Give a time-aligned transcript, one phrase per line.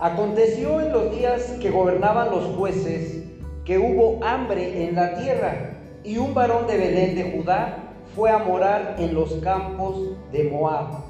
[0.00, 3.24] Aconteció en los días que gobernaban los jueces
[3.64, 8.38] que hubo hambre en la tierra y un varón de Belén de Judá fue a
[8.38, 11.02] morar en los campos de Moab.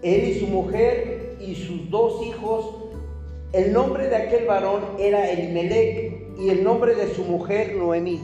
[0.00, 2.76] Él y su mujer y sus dos hijos,
[3.52, 8.22] el nombre de aquel varón era Elimelech y el nombre de su mujer Noemí.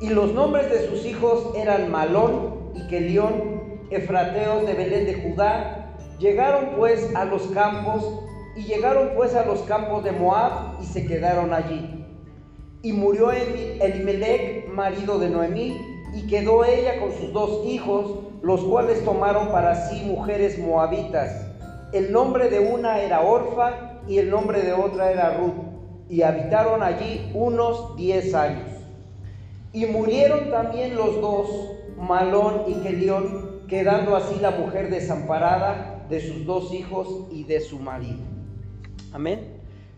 [0.00, 5.96] Y los nombres de sus hijos eran Malón y Kelión, efrateos de Belén de Judá.
[6.20, 8.20] Llegaron pues a los campos
[8.56, 12.04] y llegaron pues a los campos de Moab y se quedaron allí.
[12.82, 15.76] Y murió Elimelech, marido de Noemí,
[16.14, 21.48] y quedó ella con sus dos hijos, los cuales tomaron para sí mujeres moabitas.
[21.92, 25.54] El nombre de una era Orfa y el nombre de otra era Ruth,
[26.08, 28.68] y habitaron allí unos diez años.
[29.72, 31.48] Y murieron también los dos,
[31.96, 37.78] Malón y Kelión, quedando así la mujer desamparada de sus dos hijos y de su
[37.78, 38.33] marido.
[39.14, 39.46] Amén.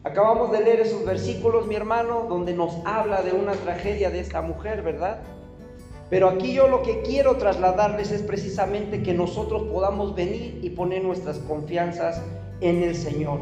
[0.05, 4.43] Acabamos de leer esos versículos, mi hermano, donde nos habla de una tragedia de esta
[4.43, 5.21] mujer, ¿verdad?
[6.11, 11.03] Pero aquí yo lo que quiero trasladarles es precisamente que nosotros podamos venir y poner
[11.03, 12.21] nuestras confianzas
[12.61, 13.41] en el Señor.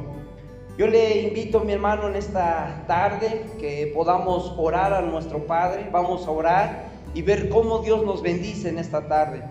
[0.79, 5.89] Yo le invito, mi hermano, en esta tarde que podamos orar a nuestro Padre.
[5.91, 9.43] Vamos a orar y ver cómo Dios nos bendice en esta tarde.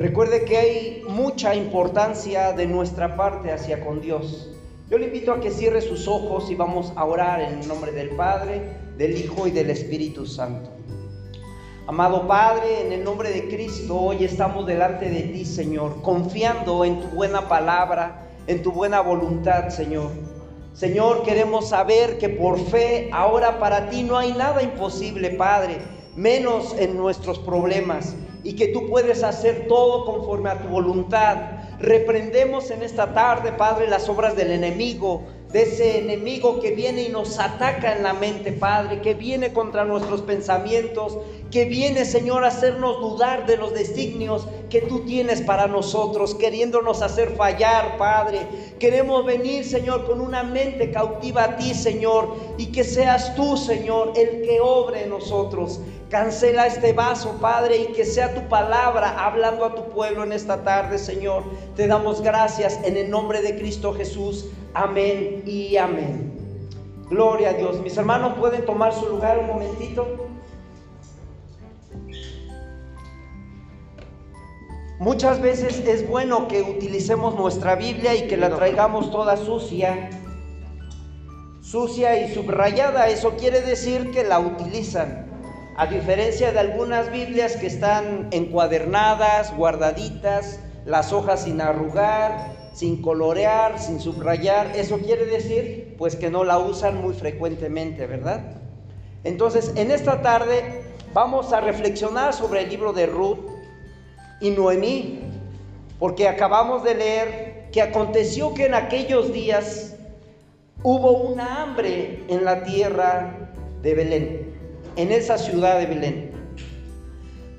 [0.00, 4.50] Recuerde que hay mucha importancia de nuestra parte hacia con Dios.
[4.90, 7.92] Yo le invito a que cierre sus ojos y vamos a orar en el nombre
[7.92, 8.60] del Padre,
[8.98, 10.68] del Hijo y del Espíritu Santo.
[11.86, 16.98] Amado Padre, en el nombre de Cristo, hoy estamos delante de ti, Señor, confiando en
[16.98, 20.10] tu buena palabra, en tu buena voluntad, Señor.
[20.72, 25.78] Señor, queremos saber que por fe ahora para ti no hay nada imposible, Padre,
[26.16, 32.70] menos en nuestros problemas, y que tú puedes hacer todo conforme a tu voluntad Reprendemos
[32.70, 37.38] en esta tarde, Padre, las obras del enemigo, de ese enemigo que viene y nos
[37.38, 41.16] ataca en la mente, Padre, que viene contra nuestros pensamientos,
[41.50, 47.00] que viene, Señor, a hacernos dudar de los designios que tú tienes para nosotros, queriéndonos
[47.00, 48.40] hacer fallar, Padre.
[48.78, 54.12] Queremos venir, Señor, con una mente cautiva a ti, Señor, y que seas tú, Señor,
[54.16, 55.80] el que obre en nosotros.
[56.10, 60.64] Cancela este vaso, Padre, y que sea tu palabra hablando a tu pueblo en esta
[60.64, 61.44] tarde, Señor.
[61.76, 64.46] Te damos gracias en el nombre de Cristo Jesús.
[64.74, 66.32] Amén y amén.
[67.08, 67.80] Gloria a Dios.
[67.80, 70.28] Mis hermanos pueden tomar su lugar un momentito.
[74.98, 80.10] Muchas veces es bueno que utilicemos nuestra Biblia y que la traigamos toda sucia,
[81.62, 83.08] sucia y subrayada.
[83.08, 85.29] Eso quiere decir que la utilizan.
[85.80, 93.78] A diferencia de algunas Biblias que están encuadernadas, guardaditas, las hojas sin arrugar, sin colorear,
[93.78, 98.42] sin subrayar, eso quiere decir pues que no la usan muy frecuentemente, ¿verdad?
[99.24, 100.82] Entonces, en esta tarde
[101.14, 103.38] vamos a reflexionar sobre el libro de Ruth
[104.38, 105.20] y Noemí,
[105.98, 109.96] porque acabamos de leer que aconteció que en aquellos días
[110.82, 113.34] hubo una hambre en la tierra
[113.80, 114.49] de Belén,
[114.96, 116.30] en esa ciudad de Belén.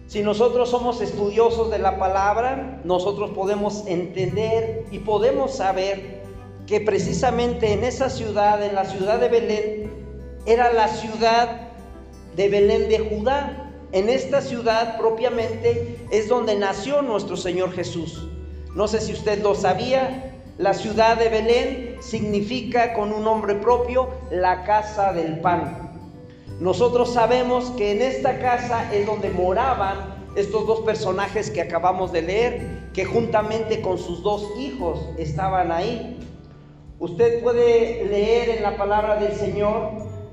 [0.08, 6.22] Si nosotros somos estudiosos de la palabra, nosotros podemos entender y podemos saber
[6.68, 9.92] que precisamente en esa ciudad, en la ciudad de Belén,
[10.46, 11.70] era la ciudad
[12.36, 13.72] de Belén de Judá.
[13.94, 18.28] En esta ciudad propiamente es donde nació nuestro Señor Jesús.
[18.76, 24.10] No sé si usted lo sabía, la ciudad de Belén significa con un nombre propio
[24.30, 25.81] la casa del pan.
[26.62, 29.98] Nosotros sabemos que en esta casa es donde moraban
[30.38, 36.18] estos dos personajes que acabamos de leer, que juntamente con sus dos hijos estaban ahí.
[37.00, 39.90] Usted puede leer en la palabra del Señor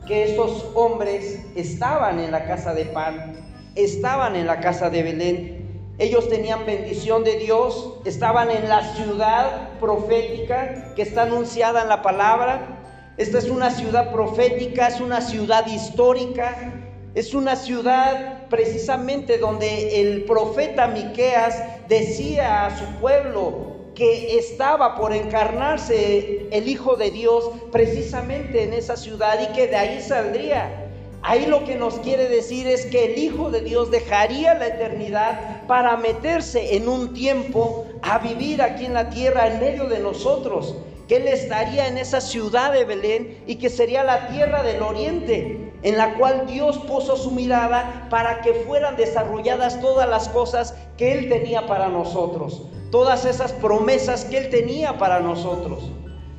[0.07, 5.95] que estos hombres estaban en la casa de pan estaban en la casa de Belén.
[5.99, 12.03] Ellos tenían bendición de Dios, estaban en la ciudad profética que está anunciada en la
[12.03, 12.78] palabra.
[13.19, 16.73] Esta es una ciudad profética, es una ciudad histórica,
[17.17, 25.13] es una ciudad precisamente donde el profeta Miqueas decía a su pueblo que estaba por
[25.13, 30.87] encarnarse el Hijo de Dios precisamente en esa ciudad y que de ahí saldría.
[31.23, 35.67] Ahí lo que nos quiere decir es que el Hijo de Dios dejaría la eternidad
[35.67, 40.77] para meterse en un tiempo a vivir aquí en la tierra en medio de nosotros,
[41.09, 45.73] que Él estaría en esa ciudad de Belén y que sería la tierra del oriente,
[45.83, 51.13] en la cual Dios puso su mirada para que fueran desarrolladas todas las cosas que
[51.13, 55.91] Él tenía para nosotros, todas esas promesas que Él tenía para nosotros.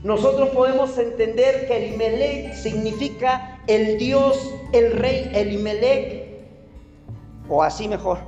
[0.04, 6.30] nosotros podemos entender que Elimelech significa el Dios, el rey Elimelech,
[7.50, 8.20] o así mejor,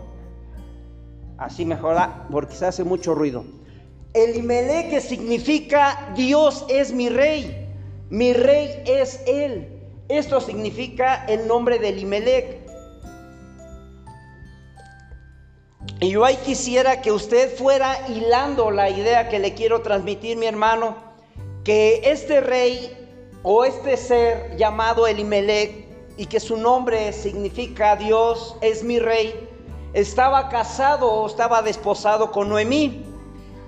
[1.37, 3.45] así mejor, ah, porque se hace mucho ruido.
[4.13, 7.69] Elimelech significa Dios es mi rey,
[8.09, 9.67] mi rey es él.
[10.09, 12.57] Esto significa el nombre de Elimelech.
[16.01, 20.47] Y yo ahí quisiera que usted fuera hilando la idea que le quiero transmitir, mi
[20.47, 20.95] hermano,
[21.63, 22.97] que este rey
[23.43, 25.85] o este ser llamado Elimelech
[26.17, 29.47] y que su nombre significa Dios es mi rey,
[29.93, 33.10] estaba casado o estaba desposado con Noemí.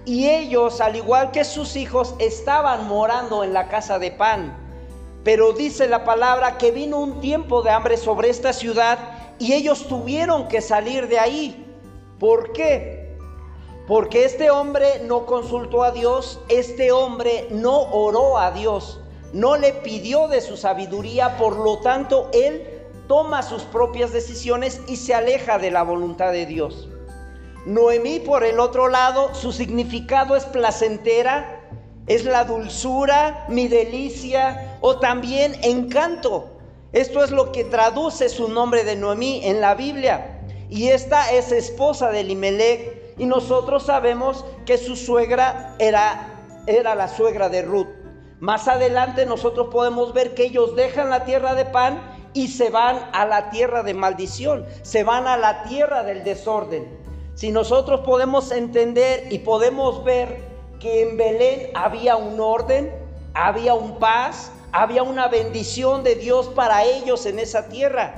[0.06, 4.58] Y ellos, al igual que sus hijos, estaban morando en la casa de pan.
[5.24, 9.00] Pero dice la palabra que vino un tiempo de hambre sobre esta ciudad
[9.40, 11.66] y ellos tuvieron que salir de ahí.
[12.20, 13.18] ¿Por qué?
[13.88, 19.00] Porque este hombre no consultó a Dios, este hombre no oró a Dios,
[19.34, 24.96] no le pidió de su sabiduría, por lo tanto él toma sus propias decisiones y
[24.96, 26.88] se aleja de la voluntad de Dios.
[27.65, 31.62] Noemí, por el otro lado, su significado es placentera,
[32.07, 36.50] es la dulzura, mi delicia o también encanto.
[36.92, 40.42] Esto es lo que traduce su nombre de Noemí en la Biblia.
[40.69, 47.07] Y esta es esposa de Limelech y nosotros sabemos que su suegra era, era la
[47.07, 47.88] suegra de Ruth.
[48.42, 52.01] Más adelante nosotros podemos ver que ellos dejan la tierra de pan
[52.33, 57.03] y se van a la tierra de maldición, se van a la tierra del desorden.
[57.36, 60.44] Si nosotros podemos entender y podemos ver
[60.80, 62.94] que en Belén había un orden,
[63.34, 68.16] había un paz, había una bendición de Dios para ellos en esa tierra,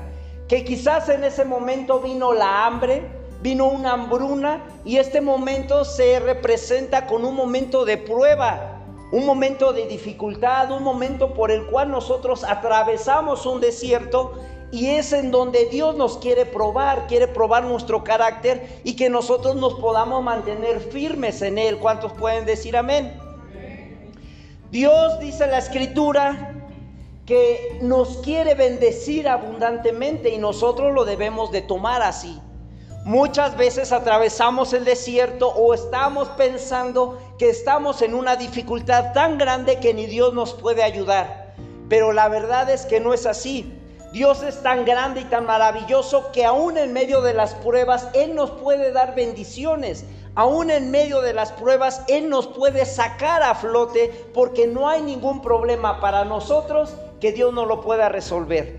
[0.47, 3.09] que quizás en ese momento vino la hambre,
[3.41, 8.81] vino una hambruna y este momento se representa con un momento de prueba,
[9.11, 14.33] un momento de dificultad, un momento por el cual nosotros atravesamos un desierto
[14.75, 19.55] y es en donde Dios nos quiere probar, quiere probar nuestro carácter y que nosotros
[19.55, 21.77] nos podamos mantener firmes en Él.
[21.77, 23.17] ¿Cuántos pueden decir amén?
[24.71, 26.53] Dios dice la escritura
[27.25, 32.37] que nos quiere bendecir abundantemente y nosotros lo debemos de tomar así.
[33.05, 39.79] Muchas veces atravesamos el desierto o estamos pensando que estamos en una dificultad tan grande
[39.79, 41.55] que ni Dios nos puede ayudar.
[41.87, 43.74] Pero la verdad es que no es así.
[44.15, 48.33] Dios es tan grande y tan maravilloso que aún en medio de las pruebas Él
[48.33, 50.05] nos puede dar bendiciones.
[50.35, 55.01] Aún en medio de las pruebas Él nos puede sacar a flote porque no hay
[55.01, 58.77] ningún problema para nosotros que Dios no lo pueda resolver.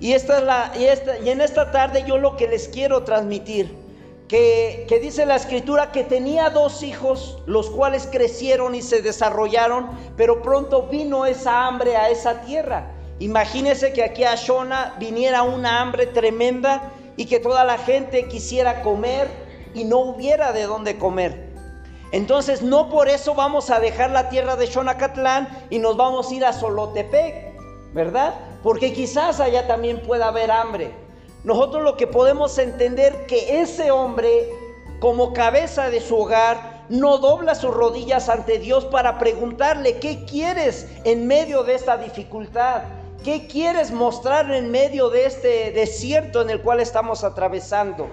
[0.00, 3.02] Y, esta es la, y, esta, y en esta tarde yo lo que les quiero
[3.02, 3.76] transmitir,
[4.26, 9.90] que, que dice la escritura que tenía dos hijos, los cuales crecieron y se desarrollaron,
[10.16, 12.90] pero pronto vino esa hambre a esa tierra.
[13.22, 18.82] Imagínese que aquí a Shona viniera una hambre tremenda y que toda la gente quisiera
[18.82, 19.28] comer
[19.74, 21.52] y no hubiera de dónde comer.
[22.10, 26.34] Entonces no por eso vamos a dejar la tierra de Xonacatlán y nos vamos a
[26.34, 27.54] ir a Solotepec,
[27.94, 28.34] ¿verdad?
[28.60, 30.92] Porque quizás allá también pueda haber hambre.
[31.44, 34.48] Nosotros lo que podemos entender que ese hombre
[34.98, 40.88] como cabeza de su hogar no dobla sus rodillas ante Dios para preguntarle qué quieres
[41.04, 42.82] en medio de esta dificultad.
[43.24, 48.08] ¿Qué quieres mostrar en medio de este desierto en el cual estamos atravesando?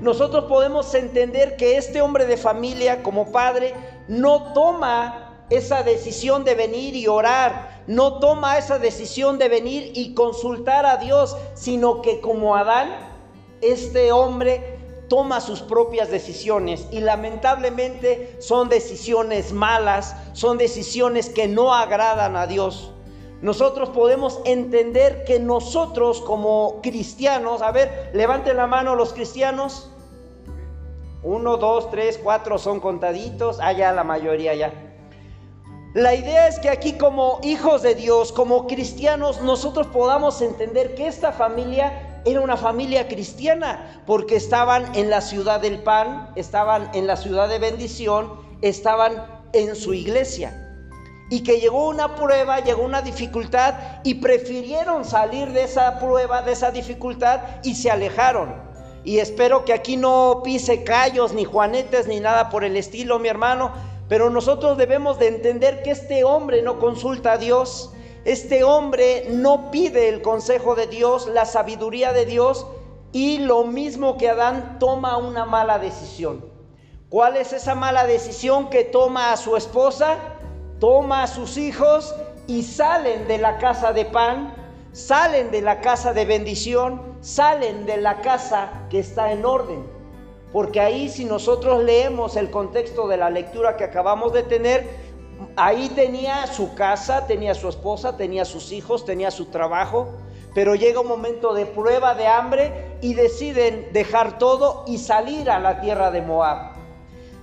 [0.00, 3.72] Nosotros podemos entender que este hombre de familia como padre
[4.08, 10.12] no toma esa decisión de venir y orar, no toma esa decisión de venir y
[10.12, 12.90] consultar a Dios, sino que como Adán,
[13.60, 14.76] este hombre
[15.08, 22.48] toma sus propias decisiones y lamentablemente son decisiones malas, son decisiones que no agradan a
[22.48, 22.91] Dios
[23.42, 29.90] nosotros podemos entender que nosotros como cristianos, a ver, levanten la mano los cristianos.
[31.24, 33.58] Uno, dos, tres, cuatro son contaditos.
[33.58, 34.72] Allá ah, la mayoría ya.
[35.92, 41.08] La idea es que aquí como hijos de Dios, como cristianos, nosotros podamos entender que
[41.08, 47.08] esta familia era una familia cristiana, porque estaban en la ciudad del pan, estaban en
[47.08, 50.71] la ciudad de bendición, estaban en su iglesia
[51.32, 53.72] y que llegó una prueba, llegó una dificultad
[54.04, 58.54] y prefirieron salir de esa prueba, de esa dificultad y se alejaron.
[59.02, 63.30] Y espero que aquí no pise callos, ni juanetes, ni nada por el estilo, mi
[63.30, 63.72] hermano,
[64.10, 67.94] pero nosotros debemos de entender que este hombre no consulta a Dios,
[68.26, 72.66] este hombre no pide el consejo de Dios, la sabiduría de Dios
[73.10, 76.44] y lo mismo que Adán toma una mala decisión.
[77.08, 80.18] ¿Cuál es esa mala decisión que toma a su esposa?
[80.82, 82.12] Toma a sus hijos
[82.48, 84.52] y salen de la casa de pan,
[84.90, 89.86] salen de la casa de bendición, salen de la casa que está en orden.
[90.52, 94.88] Porque ahí si nosotros leemos el contexto de la lectura que acabamos de tener,
[95.54, 100.08] ahí tenía su casa, tenía su esposa, tenía sus hijos, tenía su trabajo,
[100.52, 105.60] pero llega un momento de prueba de hambre y deciden dejar todo y salir a
[105.60, 106.71] la tierra de Moab.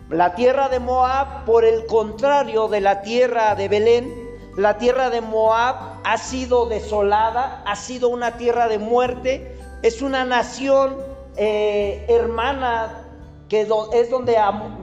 [0.09, 4.11] La tierra de Moab, por el contrario de la tierra de Belén,
[4.57, 10.25] la tierra de Moab ha sido desolada, ha sido una tierra de muerte, es una
[10.25, 10.97] nación
[11.37, 13.05] eh, hermana
[13.49, 14.35] que es donde,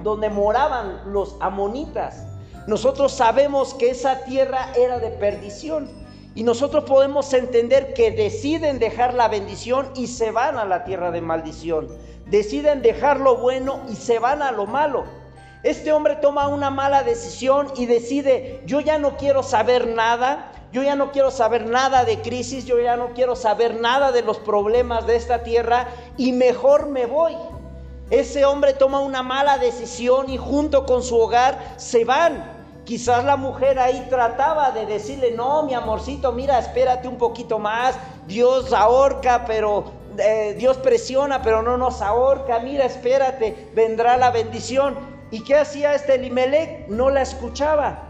[0.04, 2.24] donde moraban los amonitas.
[2.68, 6.05] Nosotros sabemos que esa tierra era de perdición
[6.36, 11.10] y nosotros podemos entender que deciden dejar la bendición y se van a la tierra
[11.10, 11.88] de maldición.
[12.26, 15.04] Deciden dejar lo bueno y se van a lo malo.
[15.62, 20.82] Este hombre toma una mala decisión y decide, yo ya no quiero saber nada, yo
[20.82, 24.36] ya no quiero saber nada de crisis, yo ya no quiero saber nada de los
[24.36, 25.88] problemas de esta tierra
[26.18, 27.34] y mejor me voy.
[28.10, 32.55] Ese hombre toma una mala decisión y junto con su hogar se van.
[32.86, 37.98] Quizás la mujer ahí trataba de decirle, no, mi amorcito, mira, espérate un poquito más.
[38.28, 39.86] Dios ahorca, pero
[40.18, 42.60] eh, Dios presiona, pero no nos ahorca.
[42.60, 44.96] Mira, espérate, vendrá la bendición.
[45.32, 46.86] ¿Y qué hacía este Elimelech?
[46.86, 48.04] No la escuchaba.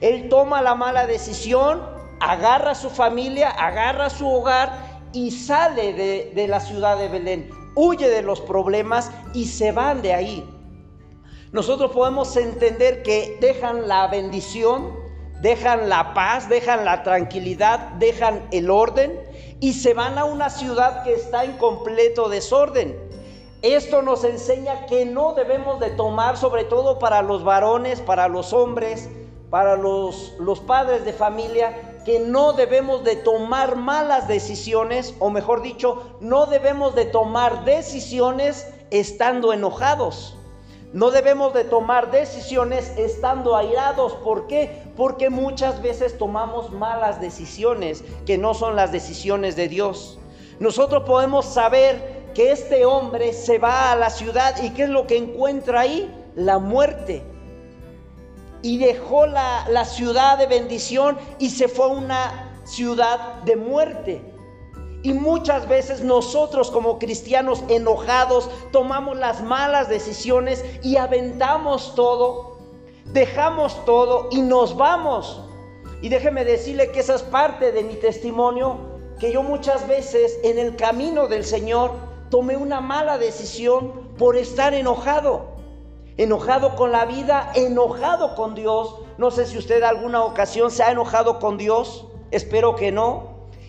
[0.00, 1.82] Él toma la mala decisión,
[2.20, 4.72] agarra a su familia, agarra a su hogar
[5.12, 7.50] y sale de, de la ciudad de Belén.
[7.74, 10.57] Huye de los problemas y se van de ahí.
[11.50, 14.94] Nosotros podemos entender que dejan la bendición,
[15.40, 19.18] dejan la paz, dejan la tranquilidad, dejan el orden
[19.58, 22.98] y se van a una ciudad que está en completo desorden.
[23.62, 28.52] Esto nos enseña que no debemos de tomar, sobre todo para los varones, para los
[28.52, 29.08] hombres,
[29.48, 35.62] para los, los padres de familia, que no debemos de tomar malas decisiones, o mejor
[35.62, 40.37] dicho, no debemos de tomar decisiones estando enojados.
[40.92, 44.14] No debemos de tomar decisiones estando airados.
[44.24, 44.84] ¿Por qué?
[44.96, 50.18] Porque muchas veces tomamos malas decisiones que no son las decisiones de Dios.
[50.60, 55.06] Nosotros podemos saber que este hombre se va a la ciudad y ¿qué es lo
[55.06, 56.10] que encuentra ahí?
[56.34, 57.22] La muerte.
[58.62, 64.37] Y dejó la, la ciudad de bendición y se fue a una ciudad de muerte.
[65.02, 72.58] Y muchas veces nosotros como cristianos enojados tomamos las malas decisiones y aventamos todo,
[73.12, 75.40] dejamos todo y nos vamos.
[76.02, 78.76] Y déjeme decirle que esa es parte de mi testimonio,
[79.20, 81.92] que yo muchas veces en el camino del Señor
[82.30, 85.56] tomé una mala decisión por estar enojado.
[86.16, 88.96] Enojado con la vida, enojado con Dios.
[89.18, 92.06] No sé si usted alguna ocasión se ha enojado con Dios.
[92.32, 93.27] Espero que no.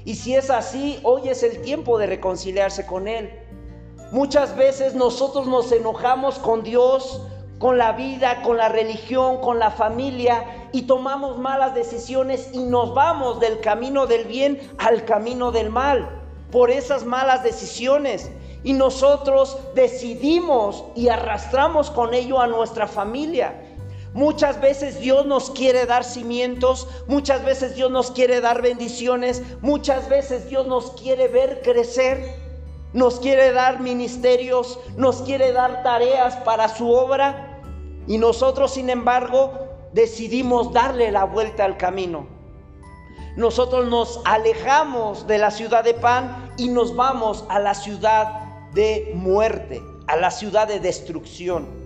[0.10, 3.30] Y si es así, hoy es el tiempo de reconciliarse con Él.
[4.12, 7.22] Muchas veces nosotros nos enojamos con Dios,
[7.60, 12.96] con la vida, con la religión, con la familia y tomamos malas decisiones y nos
[12.96, 16.10] vamos del camino del bien al camino del mal
[16.52, 18.32] por esas malas decisiones.
[18.64, 23.69] Y nosotros decidimos y arrastramos con ello a nuestra familia.
[24.14, 30.10] Muchas veces Dios nos quiere dar cimientos, muchas veces Dios nos quiere dar bendiciones, muchas
[30.10, 32.36] veces Dios nos quiere ver crecer,
[32.92, 37.62] nos quiere dar ministerios, nos quiere dar tareas para su obra
[38.08, 39.54] y nosotros sin embargo
[39.94, 42.28] decidimos darle la vuelta al camino.
[43.36, 48.42] Nosotros nos alejamos de la ciudad de pan y nos vamos a la ciudad
[48.74, 51.79] de muerte, a la ciudad de destrucción.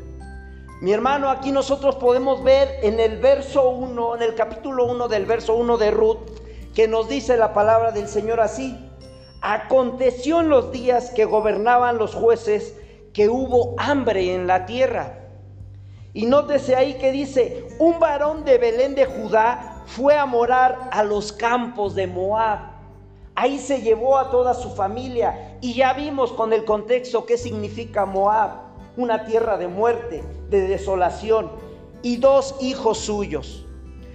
[0.84, 5.25] Mi hermano, aquí nosotros podemos ver en el verso 1, en el capítulo 1 del
[5.25, 6.42] verso 1 de Ruth,
[6.75, 8.78] que nos dice la palabra del Señor así.
[9.40, 12.78] Aconteció en los días que gobernaban los jueces
[13.13, 15.20] que hubo hambre en la tierra.
[16.12, 21.02] Y nótese ahí que dice, un varón de Belén de Judá fue a morar a
[21.06, 22.74] los campos de Moab
[23.36, 28.06] Ahí se llevó a toda su familia y ya vimos con el contexto qué significa
[28.06, 28.52] Moab,
[28.96, 31.51] una tierra de muerte, de desolación,
[32.01, 33.65] y dos hijos suyos.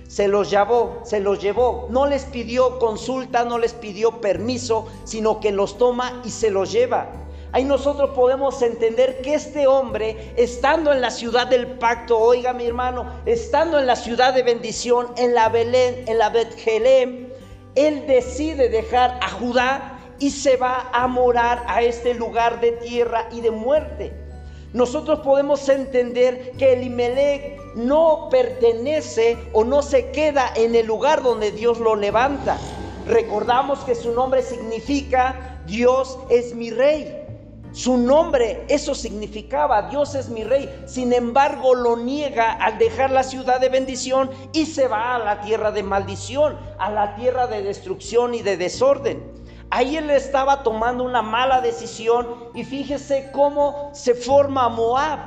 [0.08, 5.40] Se los llevó, se los llevó, no les pidió consulta, no les pidió permiso, sino
[5.40, 7.12] que los toma y se los lleva.
[7.52, 12.66] Ahí nosotros podemos entender que este hombre, estando en la ciudad del pacto, oiga mi
[12.66, 17.28] hermano, estando en la ciudad de bendición, en la Belén, en la Betjelem,
[17.74, 23.28] él decide dejar a Judá y se va a morar a este lugar de tierra
[23.30, 24.27] y de muerte.
[24.74, 31.52] Nosotros podemos entender que Elimelech no pertenece o no se queda en el lugar donde
[31.52, 32.58] Dios lo levanta.
[33.06, 37.24] Recordamos que su nombre significa Dios es mi rey.
[37.72, 40.68] Su nombre, eso significaba, Dios es mi rey.
[40.86, 45.40] Sin embargo, lo niega al dejar la ciudad de bendición y se va a la
[45.40, 49.37] tierra de maldición, a la tierra de destrucción y de desorden.
[49.70, 55.18] Ahí él estaba tomando una mala decisión y fíjese cómo se forma Moab.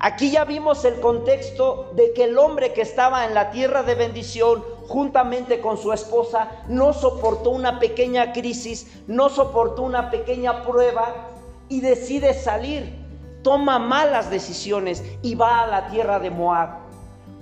[0.00, 3.94] Aquí ya vimos el contexto de que el hombre que estaba en la tierra de
[3.94, 11.28] bendición juntamente con su esposa no soportó una pequeña crisis, no soportó una pequeña prueba
[11.68, 12.98] y decide salir,
[13.42, 16.70] toma malas decisiones y va a la tierra de Moab.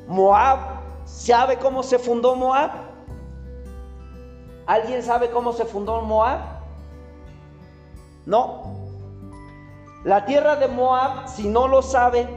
[0.09, 0.59] Moab,
[1.07, 2.88] ¿sabe cómo se fundó Moab?
[4.69, 6.41] ¿Alguien sabe cómo se fundó Moab?
[8.27, 8.75] No.
[10.05, 12.29] La tierra de Moab, si no lo sabe,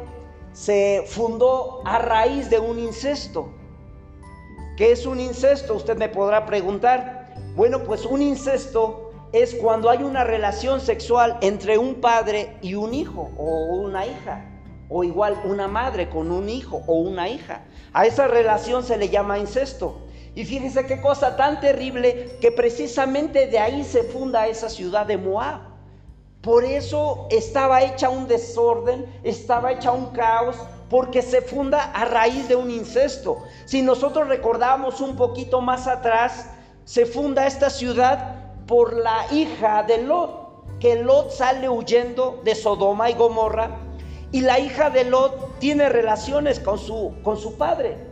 [0.53, 3.49] se fundó a raíz de un incesto.
[4.77, 5.75] ¿Qué es un incesto?
[5.75, 7.33] Usted me podrá preguntar.
[7.57, 12.93] Bueno, pues un incesto es cuando hay una relación sexual entre un padre y un
[12.93, 14.45] hijo o una hija,
[14.87, 17.65] o igual una madre con un hijo o una hija.
[17.91, 20.07] A esa relación se le llama incesto.
[20.33, 25.17] Y fíjense qué cosa tan terrible que precisamente de ahí se funda esa ciudad de
[25.17, 25.61] Moab.
[26.41, 30.55] Por eso estaba hecha un desorden, estaba hecha un caos,
[30.89, 33.37] porque se funda a raíz de un incesto.
[33.65, 36.49] Si nosotros recordamos un poquito más atrás,
[36.83, 38.35] se funda esta ciudad
[38.65, 43.77] por la hija de Lot, que Lot sale huyendo de Sodoma y Gomorra,
[44.31, 48.10] y la hija de Lot tiene relaciones con su, con su padre.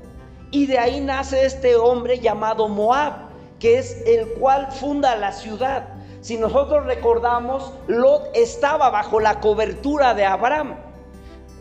[0.52, 3.30] Y de ahí nace este hombre llamado Moab,
[3.60, 5.90] que es el cual funda la ciudad.
[6.22, 10.76] Si nosotros recordamos, Lot estaba bajo la cobertura de Abraham.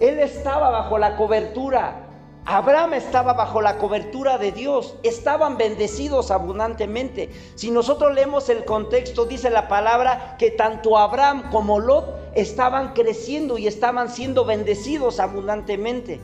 [0.00, 2.08] Él estaba bajo la cobertura
[2.50, 7.28] Abraham estaba bajo la cobertura de Dios, estaban bendecidos abundantemente.
[7.56, 13.58] Si nosotros leemos el contexto, dice la palabra que tanto Abraham como Lot estaban creciendo
[13.58, 16.22] y estaban siendo bendecidos abundantemente.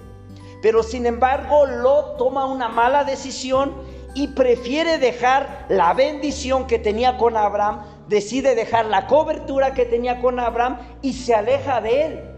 [0.64, 3.74] Pero sin embargo, Lot toma una mala decisión
[4.14, 10.22] y prefiere dejar la bendición que tenía con Abraham, decide dejar la cobertura que tenía
[10.22, 12.31] con Abraham y se aleja de él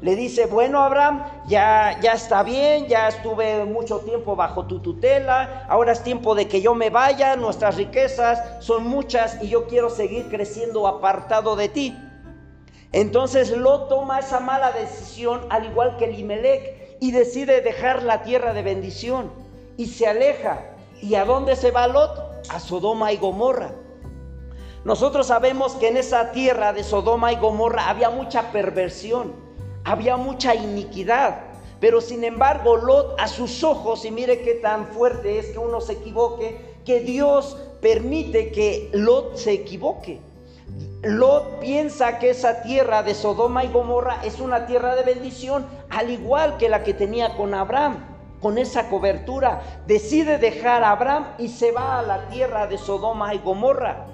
[0.00, 5.64] le dice, bueno Abraham, ya, ya está bien, ya estuve mucho tiempo bajo tu tutela,
[5.68, 9.88] ahora es tiempo de que yo me vaya, nuestras riquezas son muchas y yo quiero
[9.88, 11.96] seguir creciendo apartado de ti.
[12.92, 18.54] Entonces Lot toma esa mala decisión, al igual que Limelec, y decide dejar la tierra
[18.54, 19.30] de bendición
[19.76, 20.60] y se aleja.
[21.02, 22.10] ¿Y a dónde se va Lot?
[22.48, 23.72] A Sodoma y Gomorra.
[24.84, 29.44] Nosotros sabemos que en esa tierra de Sodoma y Gomorra había mucha perversión
[29.84, 31.40] había mucha iniquidad.
[31.80, 35.80] Pero sin embargo, Lot a sus ojos, y mire qué tan fuerte es que uno
[35.80, 40.20] se equivoque, que Dios permite que Lot se equivoque.
[41.04, 46.10] Lot piensa que esa tierra de Sodoma y Gomorra es una tierra de bendición, al
[46.10, 47.98] igual que la que tenía con Abraham,
[48.40, 49.60] con esa cobertura.
[49.86, 54.06] Decide dejar a Abraham y se va a la tierra de Sodoma y Gomorra.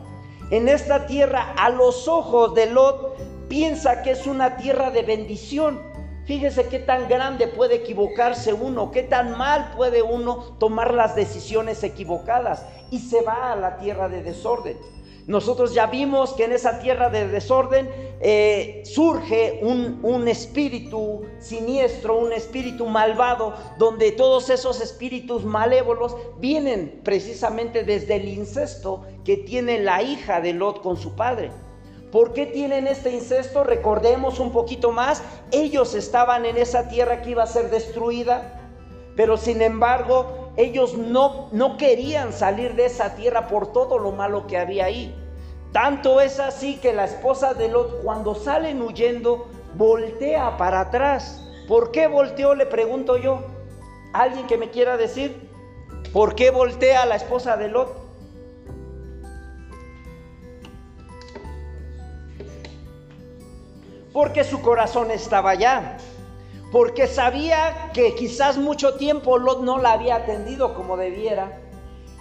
[0.50, 5.80] En esta tierra, a los ojos de Lot, piensa que es una tierra de bendición.
[6.24, 11.84] Fíjese qué tan grande puede equivocarse uno, qué tan mal puede uno tomar las decisiones
[11.84, 14.76] equivocadas y se va a la tierra de desorden.
[15.30, 17.88] Nosotros ya vimos que en esa tierra de desorden
[18.20, 27.84] eh, surge un, espíritu siniestro, un espíritu malvado, donde todos esos espíritus malévolos vienen precisamente
[27.84, 31.52] desde el incesto que tiene la hija de Lot con su padre.
[32.10, 33.62] ¿Por qué tienen este incesto?
[33.62, 35.22] Recordemos un poquito más.
[35.52, 38.68] Ellos estaban en esa tierra que iba a ser destruida,
[39.14, 44.48] pero sin embargo ellos no, no querían salir de esa tierra por todo lo malo
[44.48, 45.14] que había ahí.
[45.72, 51.44] Tanto es así que la esposa de Lot cuando salen huyendo voltea para atrás.
[51.68, 52.54] ¿Por qué volteó?
[52.54, 53.42] Le pregunto yo.
[54.12, 55.48] ¿Alguien que me quiera decir?
[56.12, 58.10] ¿Por qué voltea la esposa de Lot?
[64.12, 65.96] porque su corazón estaba allá,
[66.72, 71.58] porque sabía que quizás mucho tiempo Lot no la había atendido como debiera,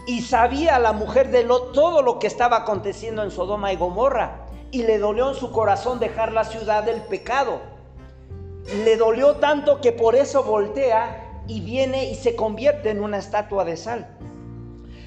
[0.06, 4.46] y sabía la mujer de Lot todo lo que estaba aconteciendo en Sodoma y Gomorra,
[4.72, 7.60] y le dolió en su corazón dejar la ciudad del pecado.
[8.86, 13.66] Le dolió tanto que por eso voltea y viene y se convierte en una estatua
[13.66, 14.08] de sal.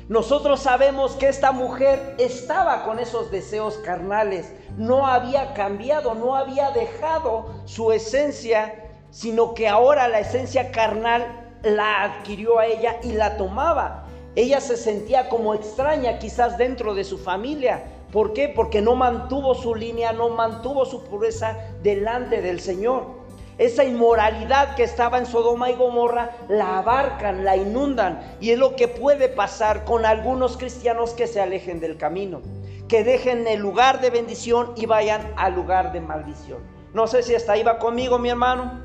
[0.09, 6.71] Nosotros sabemos que esta mujer estaba con esos deseos carnales, no había cambiado, no había
[6.73, 11.25] dejado su esencia, sino que ahora la esencia carnal
[11.63, 14.02] la adquirió a ella y la tomaba.
[14.35, 17.85] Ella se sentía como extraña quizás dentro de su familia.
[18.13, 18.49] ¿Por qué?
[18.49, 23.23] Porque no mantuvo su línea, no mantuvo su pureza delante del Señor.
[23.59, 28.37] Esa inmoralidad que estaba en Sodoma y Gomorra la abarcan, la inundan.
[28.41, 32.41] Y es lo que puede pasar con algunos cristianos que se alejen del camino.
[32.89, 36.61] Que dejen el lugar de bendición y vayan al lugar de maldición.
[36.95, 38.83] No sé si hasta ahí va conmigo, mi hermano.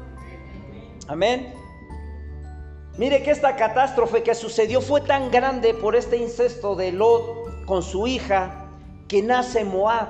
[1.08, 1.57] Amén.
[2.98, 7.84] Mire que esta catástrofe que sucedió fue tan grande por este incesto de Lot con
[7.84, 8.66] su hija
[9.08, 10.08] que nace Moab.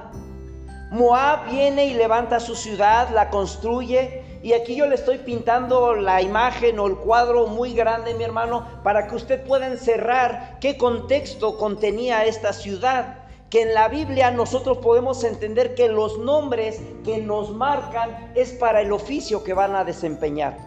[0.92, 6.22] Moab viene y levanta su ciudad, la construye y aquí yo le estoy pintando la
[6.22, 11.58] imagen o el cuadro muy grande, mi hermano, para que usted pueda encerrar qué contexto
[11.58, 13.18] contenía esta ciudad.
[13.50, 18.80] Que en la Biblia nosotros podemos entender que los nombres que nos marcan es para
[18.80, 20.67] el oficio que van a desempeñar.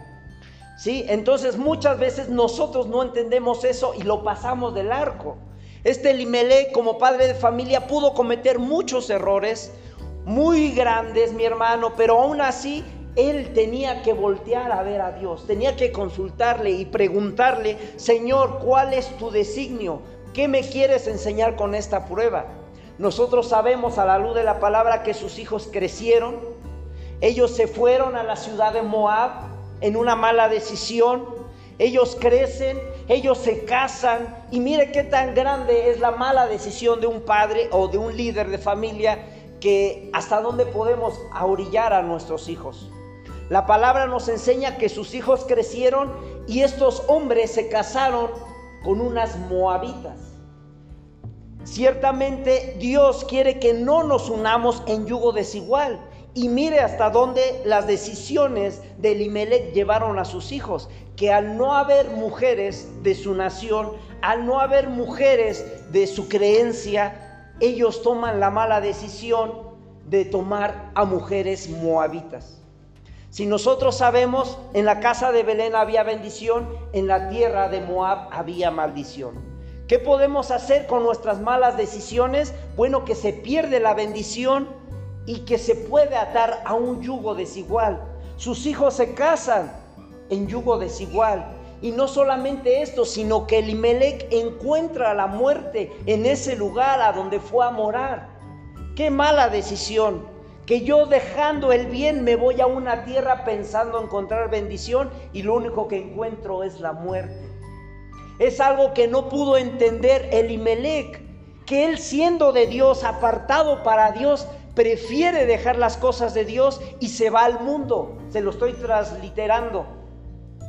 [0.80, 1.04] ¿Sí?
[1.08, 5.36] Entonces muchas veces nosotros no entendemos eso y lo pasamos del arco.
[5.84, 9.74] Este Limelec como padre de familia pudo cometer muchos errores
[10.24, 12.82] muy grandes, mi hermano, pero aún así
[13.14, 18.94] él tenía que voltear a ver a Dios, tenía que consultarle y preguntarle, Señor, ¿cuál
[18.94, 20.00] es tu designio?
[20.32, 22.46] ¿Qué me quieres enseñar con esta prueba?
[22.96, 26.36] Nosotros sabemos a la luz de la palabra que sus hijos crecieron,
[27.20, 29.49] ellos se fueron a la ciudad de Moab
[29.80, 31.24] en una mala decisión,
[31.78, 37.06] ellos crecen, ellos se casan y mire qué tan grande es la mala decisión de
[37.06, 39.18] un padre o de un líder de familia
[39.60, 42.90] que hasta dónde podemos orillar a nuestros hijos.
[43.48, 46.12] La palabra nos enseña que sus hijos crecieron
[46.46, 48.30] y estos hombres se casaron
[48.84, 50.18] con unas moabitas.
[51.64, 56.00] Ciertamente Dios quiere que no nos unamos en yugo desigual.
[56.34, 61.74] Y mire hasta dónde las decisiones de Elimelech llevaron a sus hijos, que al no
[61.74, 68.50] haber mujeres de su nación, al no haber mujeres de su creencia, ellos toman la
[68.50, 69.70] mala decisión
[70.06, 72.60] de tomar a mujeres moabitas.
[73.30, 78.28] Si nosotros sabemos, en la casa de Belén había bendición, en la tierra de Moab
[78.32, 79.34] había maldición.
[79.86, 82.54] ¿Qué podemos hacer con nuestras malas decisiones?
[82.76, 84.79] Bueno, que se pierde la bendición
[85.26, 88.00] y que se puede atar a un yugo desigual.
[88.36, 89.72] Sus hijos se casan
[90.30, 91.56] en yugo desigual.
[91.82, 97.40] Y no solamente esto, sino que Elimelech encuentra la muerte en ese lugar a donde
[97.40, 98.28] fue a morar.
[98.96, 100.26] Qué mala decisión
[100.70, 105.56] que yo dejando el bien me voy a una tierra pensando encontrar bendición y lo
[105.56, 107.50] único que encuentro es la muerte.
[108.38, 111.20] Es algo que no pudo entender Elimelech,
[111.66, 117.08] que él siendo de Dios, apartado para Dios, prefiere dejar las cosas de Dios y
[117.08, 118.18] se va al mundo.
[118.30, 119.86] Se lo estoy transliterando.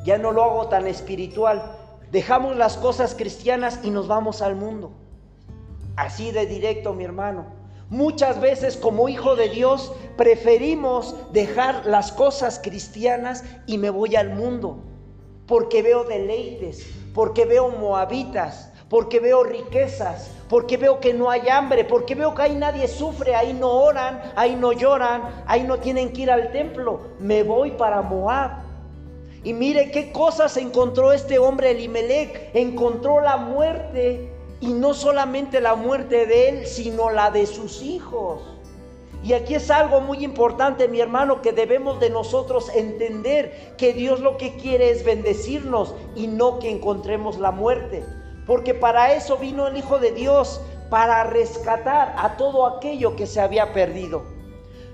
[0.04, 1.78] Ya no lo hago tan espiritual.
[2.12, 4.92] Dejamos las cosas cristianas y nos vamos al mundo.
[5.96, 7.62] Así de directo, mi hermano.
[7.90, 14.30] Muchas veces como hijo de Dios preferimos dejar las cosas cristianas y me voy al
[14.30, 14.82] mundo,
[15.46, 21.86] porque veo deleites, porque veo moabitas, porque veo riquezas, porque veo que no hay hambre,
[21.86, 26.12] porque veo que ahí nadie sufre, ahí no oran, ahí no lloran, ahí no tienen
[26.12, 27.00] que ir al templo.
[27.18, 28.64] Me voy para Moab.
[29.46, 32.50] Y mire qué cosas encontró este hombre Elimelech.
[32.54, 38.42] Encontró la muerte y no solamente la muerte de él, sino la de sus hijos.
[39.24, 44.20] Y aquí es algo muy importante, mi hermano, que debemos de nosotros entender que Dios
[44.20, 48.04] lo que quiere es bendecirnos y no que encontremos la muerte.
[48.46, 53.40] Porque para eso vino el Hijo de Dios, para rescatar a todo aquello que se
[53.40, 54.24] había perdido.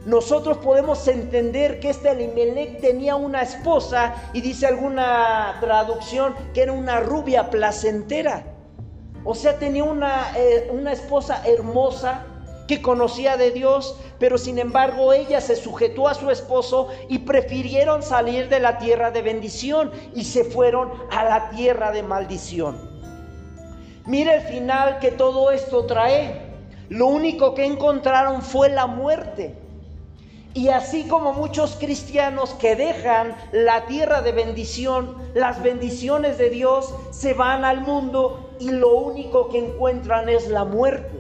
[0.06, 6.72] Nosotros podemos entender que este Elimelech tenía una esposa y dice alguna traducción que era
[6.72, 8.46] una rubia placentera.
[9.26, 12.26] O sea, tenía una, eh, una esposa hermosa
[12.68, 18.04] que conocía de Dios, pero sin embargo ella se sujetó a su esposo y prefirieron
[18.04, 22.97] salir de la tierra de bendición y se fueron a la tierra de maldición.
[24.08, 26.42] Mire el final que todo esto trae.
[26.88, 29.54] Lo único que encontraron fue la muerte.
[30.54, 36.96] Y así como muchos cristianos que dejan la tierra de bendición, las bendiciones de Dios,
[37.12, 41.18] se van al mundo y lo único que encuentran es la muerte.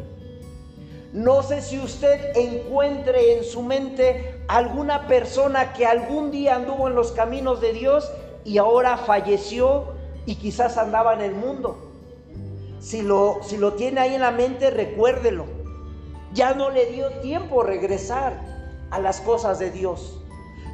[1.12, 6.96] No sé si usted encuentre en su mente alguna persona que algún día anduvo en
[6.96, 8.10] los caminos de Dios
[8.46, 9.90] y ahora falleció
[10.26, 11.87] y quizás andaba en el mundo.
[12.88, 15.44] Si lo, si lo tiene ahí en la mente, recuérdelo.
[16.32, 18.40] Ya no le dio tiempo regresar
[18.92, 20.22] a las cosas de Dios.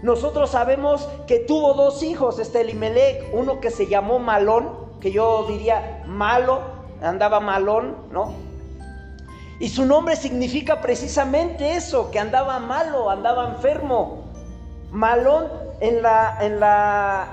[0.03, 4.69] Nosotros sabemos que tuvo dos hijos, este Elimelech, uno que se llamó Malón,
[5.01, 6.61] que yo diría malo,
[7.01, 8.35] andaba malón, ¿no?
[9.59, 14.25] Y su nombre significa precisamente eso, que andaba malo, andaba enfermo.
[14.91, 15.47] Malón
[15.79, 17.27] en la, en la,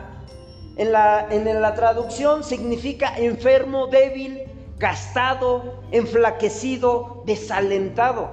[0.77, 4.50] en la, en la traducción significa enfermo, débil,
[4.81, 8.31] gastado, enflaquecido, desalentado.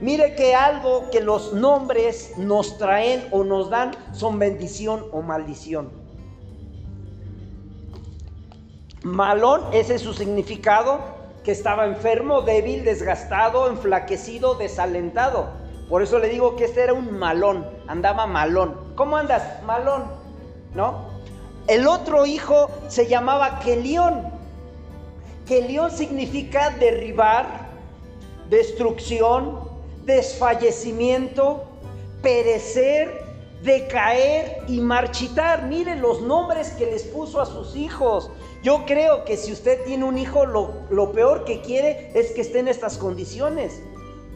[0.00, 5.90] Mire que algo que los nombres nos traen o nos dan son bendición o maldición.
[9.02, 10.98] Malón, ese es su significado,
[11.44, 15.50] que estaba enfermo, débil, desgastado, enflaquecido, desalentado.
[15.88, 18.94] Por eso le digo que este era un malón, andaba malón.
[18.96, 19.62] ¿Cómo andas?
[19.62, 20.04] Malón,
[20.74, 21.04] ¿no?
[21.68, 24.35] El otro hijo se llamaba Kelión.
[25.46, 27.68] Kelión significa derribar,
[28.50, 29.60] destrucción,
[30.04, 31.62] desfallecimiento,
[32.20, 33.24] perecer,
[33.62, 35.66] decaer y marchitar.
[35.66, 38.28] Miren los nombres que les puso a sus hijos.
[38.64, 42.40] Yo creo que si usted tiene un hijo, lo, lo, peor que quiere es que
[42.40, 43.80] esté en estas condiciones.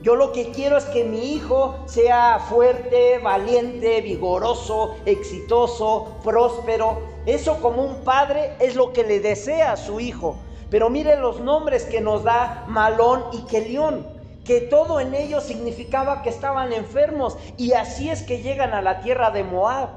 [0.02, 7.00] Yo lo que quiero es que mi hijo sea fuerte, valiente, vigoroso, exitoso, próspero.
[7.26, 10.36] Eso como un padre es lo que le desea a su hijo.
[10.70, 16.22] Pero miren los nombres que nos da Malón y Kelión que todo en ellos significaba
[16.22, 19.90] que estaban enfermos y así es que llegan a la tierra de Moab.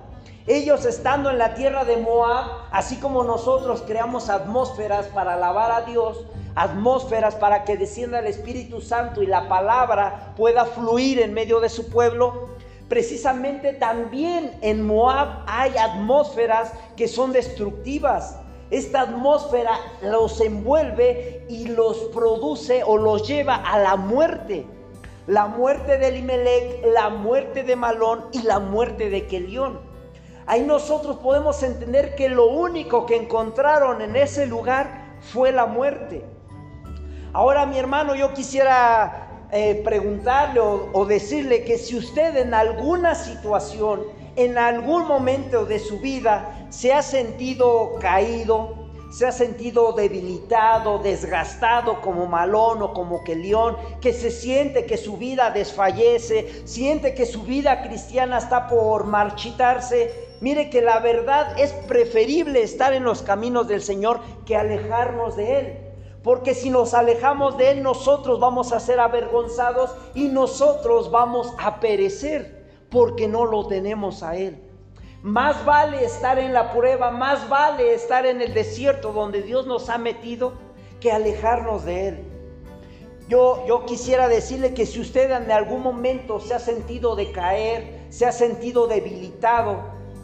[0.46, 5.82] Ellos estando en la tierra de Moab, así como nosotros creamos atmósferas para alabar a
[5.82, 11.62] Dios, atmósferas para que descienda el Espíritu Santo y la palabra pueda fluir en medio
[11.62, 12.50] de su pueblo,
[12.90, 18.38] precisamente también en Moab hay atmósferas que son destructivas.
[18.74, 24.66] Esta atmósfera los envuelve y los produce o los lleva a la muerte.
[25.28, 29.80] La muerte de Elimelech, la muerte de Malón y la muerte de Kelión.
[30.48, 36.26] Ahí nosotros podemos entender que lo único que encontraron en ese lugar fue la muerte.
[37.32, 44.02] Ahora mi hermano, yo quisiera eh, preguntarle o decirle que si usted en alguna situación
[44.36, 52.02] en algún momento de su vida se ha sentido caído, se ha sentido debilitado, desgastado
[52.02, 57.28] como malón o como que león, que se siente que su vida desfallece, siente que
[57.28, 60.12] su vida cristiana está por marchitarse.
[60.42, 65.60] Mire que la verdad es preferible estar en los caminos del Señor que alejarnos de
[65.60, 65.78] Él.
[66.24, 71.80] Porque si nos alejamos de Él, nosotros vamos a ser avergonzados y nosotros vamos a
[71.80, 72.53] perecer
[72.94, 74.56] porque no lo tenemos a Él.
[75.24, 79.90] Más vale estar en la prueba, más vale estar en el desierto donde Dios nos
[79.90, 80.54] ha metido
[81.02, 82.24] que alejarnos de Él.
[83.28, 88.28] Yo, yo quisiera decirle que si usted en algún momento se ha sentido decaer, se
[88.28, 89.78] ha sentido debilitado,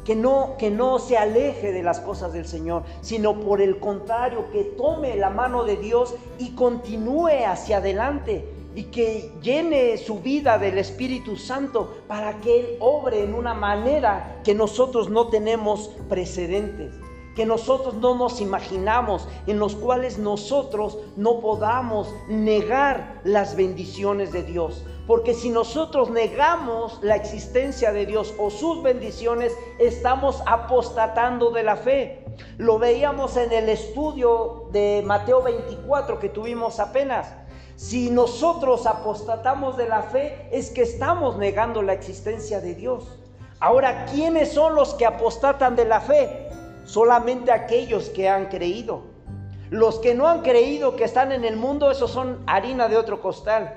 [0.05, 4.51] que no, que no se aleje de las cosas del Señor, sino por el contrario,
[4.51, 10.57] que tome la mano de Dios y continúe hacia adelante y que llene su vida
[10.57, 16.93] del Espíritu Santo para que Él obre en una manera que nosotros no tenemos precedentes,
[17.35, 24.43] que nosotros no nos imaginamos, en los cuales nosotros no podamos negar las bendiciones de
[24.43, 24.83] Dios.
[25.07, 31.77] Porque si nosotros negamos la existencia de Dios o sus bendiciones, estamos apostatando de la
[31.77, 32.25] fe.
[32.59, 37.33] Lo veíamos en el estudio de Mateo 24 que tuvimos apenas.
[37.79, 43.07] Si nosotros apostatamos de la fe, es que estamos negando la existencia de Dios.
[43.61, 46.49] Ahora, ¿quiénes son los que apostatan de la fe?
[46.83, 49.03] Solamente aquellos que han creído.
[49.69, 53.21] Los que no han creído que están en el mundo, esos son harina de otro
[53.21, 53.73] costal.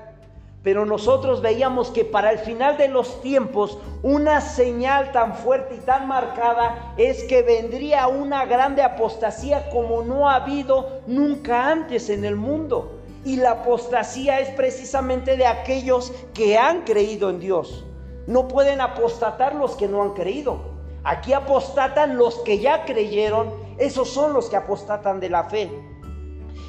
[0.63, 5.79] Pero nosotros veíamos que para el final de los tiempos, una señal tan fuerte y
[5.79, 12.25] tan marcada es que vendría una grande apostasía como no ha habido nunca antes en
[12.25, 12.99] el mundo.
[13.25, 17.85] Y la apostasía es precisamente de aquellos que han creído en Dios.
[18.27, 20.73] No pueden apostatar los que no han creído.
[21.03, 23.53] Aquí apostatan los que ya creyeron.
[23.77, 25.71] Esos son los que apostatan de la fe.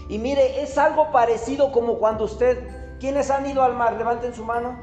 [0.08, 2.58] Y mire, es algo parecido como cuando usted,
[3.00, 3.94] ¿quiénes han ido al mar?
[3.94, 4.76] Levanten su mano.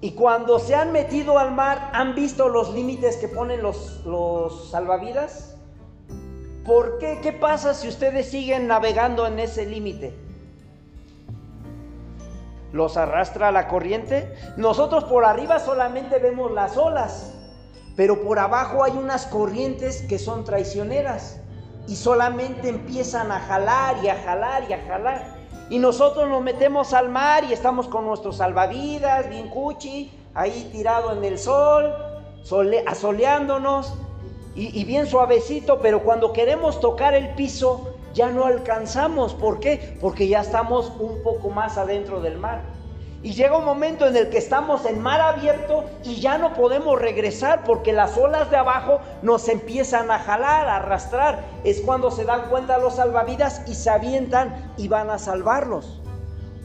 [0.00, 4.70] Y cuando se han metido al mar, ¿han visto los límites que ponen los, los
[4.70, 5.51] salvavidas?
[6.64, 7.18] ¿Por qué?
[7.20, 10.14] ¿Qué pasa si ustedes siguen navegando en ese límite?
[12.72, 14.32] ¿Los arrastra la corriente?
[14.56, 17.34] Nosotros por arriba solamente vemos las olas,
[17.96, 21.40] pero por abajo hay unas corrientes que son traicioneras
[21.88, 25.36] y solamente empiezan a jalar y a jalar y a jalar.
[25.68, 31.12] Y nosotros nos metemos al mar y estamos con nuestros salvavidas, bien cuchi, ahí tirado
[31.12, 31.92] en el sol,
[32.86, 33.94] asoleándonos
[34.54, 39.34] y, y bien suavecito, pero cuando queremos tocar el piso ya no alcanzamos.
[39.34, 39.96] ¿Por qué?
[40.00, 42.62] Porque ya estamos un poco más adentro del mar.
[43.24, 47.00] Y llega un momento en el que estamos en mar abierto y ya no podemos
[47.00, 51.44] regresar porque las olas de abajo nos empiezan a jalar, a arrastrar.
[51.62, 56.00] Es cuando se dan cuenta los salvavidas y se avientan y van a salvarlos.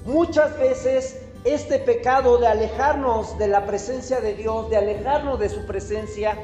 [0.06, 5.63] Muchas veces este pecado de alejarnos de la presencia de Dios, de alejarnos de su
[5.67, 6.36] presencia,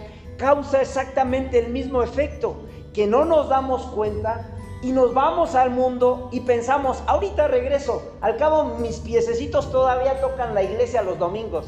[0.44, 2.58] causa exactamente el mismo efecto,
[2.94, 4.46] que no nos damos cuenta
[4.82, 10.54] y nos vamos al mundo y pensamos, ahorita regreso, al cabo mis piececitos todavía tocan
[10.54, 11.66] la iglesia los domingos.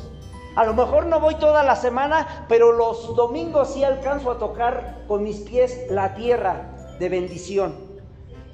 [0.58, 5.06] A lo mejor no voy toda la semana, pero los domingos sí alcanzo a tocar
[5.08, 7.85] con mis pies la tierra de bendición.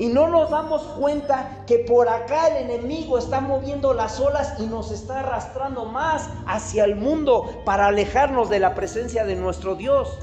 [0.01, 4.65] Y no nos damos cuenta que por acá el enemigo está moviendo las olas y
[4.65, 10.17] nos está arrastrando más hacia el mundo para alejarnos de la presencia de nuestro Dios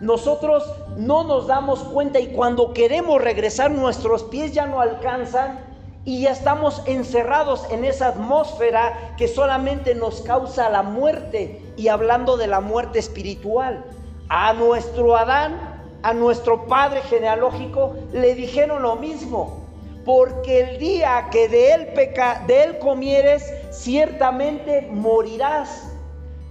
[0.00, 0.64] nosotros
[0.96, 5.60] no nos damos cuenta y cuando queremos regresar nuestros pies ya no alcanzan
[6.06, 12.38] y ya estamos encerrados en esa atmósfera que solamente nos causa la muerte y hablando
[12.38, 13.84] de la muerte espiritual.
[14.30, 15.69] A nuestro Adán,
[16.02, 19.66] a nuestro padre genealógico le dijeron lo mismo,
[20.04, 22.46] porque el día que de él peca,
[22.80, 25.92] comieres, ciertamente morirás.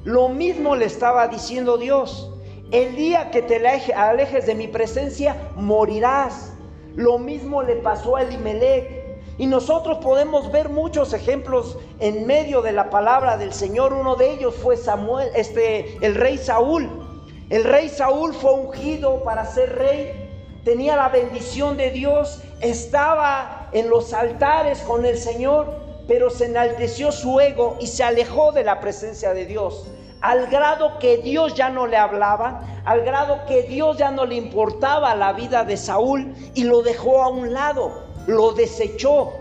[0.03, 2.31] Lo mismo le estaba diciendo Dios.
[2.71, 3.55] El día que te
[3.93, 6.53] alejes de mi presencia, morirás.
[6.95, 8.99] Lo mismo le pasó a Elimelech.
[9.39, 13.93] Y nosotros podemos ver muchos ejemplos en medio de la palabra del Señor.
[13.93, 17.08] Uno de ellos fue Samuel, este, el rey Saúl.
[17.49, 20.29] El rey Saúl fue ungido para ser rey.
[20.63, 22.41] Tenía la bendición de Dios.
[22.61, 25.73] Estaba en los altares con el Señor,
[26.07, 29.87] pero se enalteció su ego y se alejó de la presencia de Dios
[30.21, 34.35] al grado que Dios ya no le hablaba, al grado que Dios ya no le
[34.35, 39.33] importaba la vida de Saúl y lo dejó a un lado, lo desechó.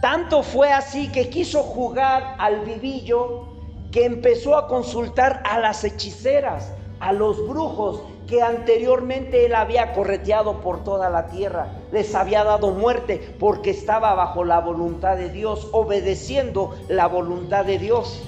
[0.00, 3.48] Tanto fue así que quiso jugar al vivillo
[3.90, 6.72] que empezó a consultar a las hechiceras,
[7.04, 11.68] a los brujos que anteriormente él había correteado por toda la tierra.
[11.92, 17.78] Les había dado muerte porque estaba bajo la voluntad de Dios, obedeciendo la voluntad de
[17.78, 18.22] Dios.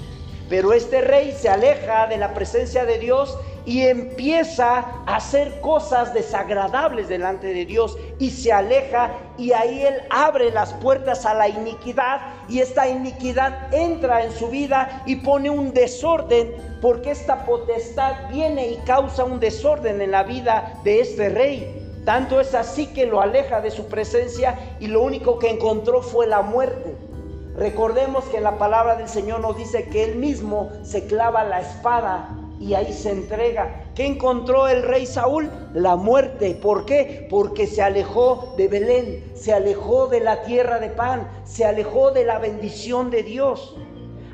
[0.49, 6.13] Pero este rey se aleja de la presencia de Dios y empieza a hacer cosas
[6.13, 11.49] desagradables delante de Dios y se aleja y ahí él abre las puertas a la
[11.49, 18.29] iniquidad y esta iniquidad entra en su vida y pone un desorden porque esta potestad
[18.31, 21.83] viene y causa un desorden en la vida de este rey.
[22.05, 26.25] Tanto es así que lo aleja de su presencia y lo único que encontró fue
[26.25, 26.95] la muerte.
[27.57, 32.29] Recordemos que la palabra del Señor nos dice que Él mismo se clava la espada
[32.59, 33.83] y ahí se entrega.
[33.95, 35.49] ¿Qué encontró el rey Saúl?
[35.73, 36.53] La muerte.
[36.53, 37.25] ¿Por qué?
[37.31, 42.25] Porque se alejó de Belén, se alejó de la tierra de pan, se alejó de
[42.25, 43.75] la bendición de Dios.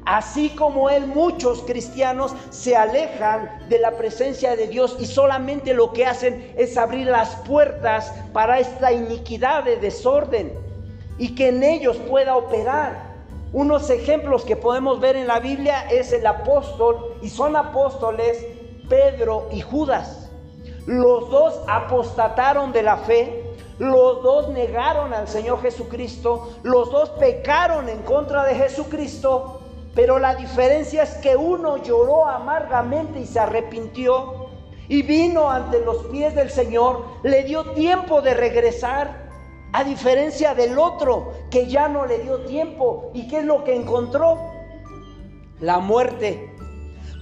[0.06, 5.94] Así como él, muchos cristianos se alejan de la presencia de Dios y solamente lo
[5.94, 10.52] que hacen es abrir las puertas para esta iniquidad de desorden
[11.18, 13.12] y que en ellos pueda operar.
[13.54, 18.44] Unos ejemplos que podemos ver en la Biblia es el apóstol, y son apóstoles
[18.89, 20.32] Pedro y Judas.
[20.88, 23.44] Los dos apostataron de la fe,
[23.78, 29.62] los dos negaron al Señor Jesucristo, los dos pecaron en contra de Jesucristo,
[29.94, 34.48] pero la diferencia es que uno lloró amargamente y se arrepintió
[34.88, 39.23] y vino ante los pies del Señor, le dio tiempo de regresar
[39.74, 43.10] a diferencia del otro que ya no le dio tiempo.
[43.14, 44.38] ¿Y qué es lo que encontró?
[45.60, 46.52] La muerte.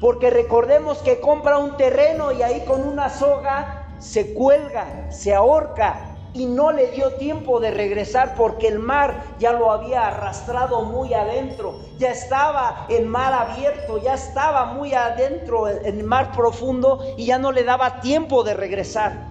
[0.02, 6.18] Porque recordemos que compra un terreno y ahí con una soga se cuelga, se ahorca
[6.34, 11.14] y no le dio tiempo de regresar porque el mar ya lo había arrastrado muy
[11.14, 17.38] adentro, ya estaba en mar abierto, ya estaba muy adentro en mar profundo y ya
[17.38, 19.31] no le daba tiempo de regresar.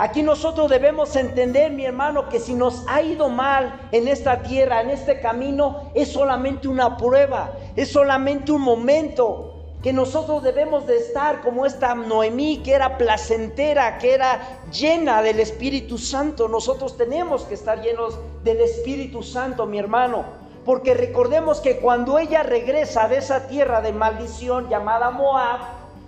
[0.00, 4.80] Aquí nosotros debemos entender, mi hermano, que si nos ha ido mal en esta tierra,
[4.80, 10.96] en este camino, es solamente una prueba, es solamente un momento que nosotros debemos de
[10.96, 14.40] estar como esta Noemí, que era placentera, que era
[14.72, 16.48] llena del Espíritu Santo.
[16.48, 20.24] Nosotros tenemos que estar llenos del Espíritu Santo, mi hermano.
[20.64, 25.60] Porque recordemos que cuando ella regresa de esa tierra de maldición llamada Moab,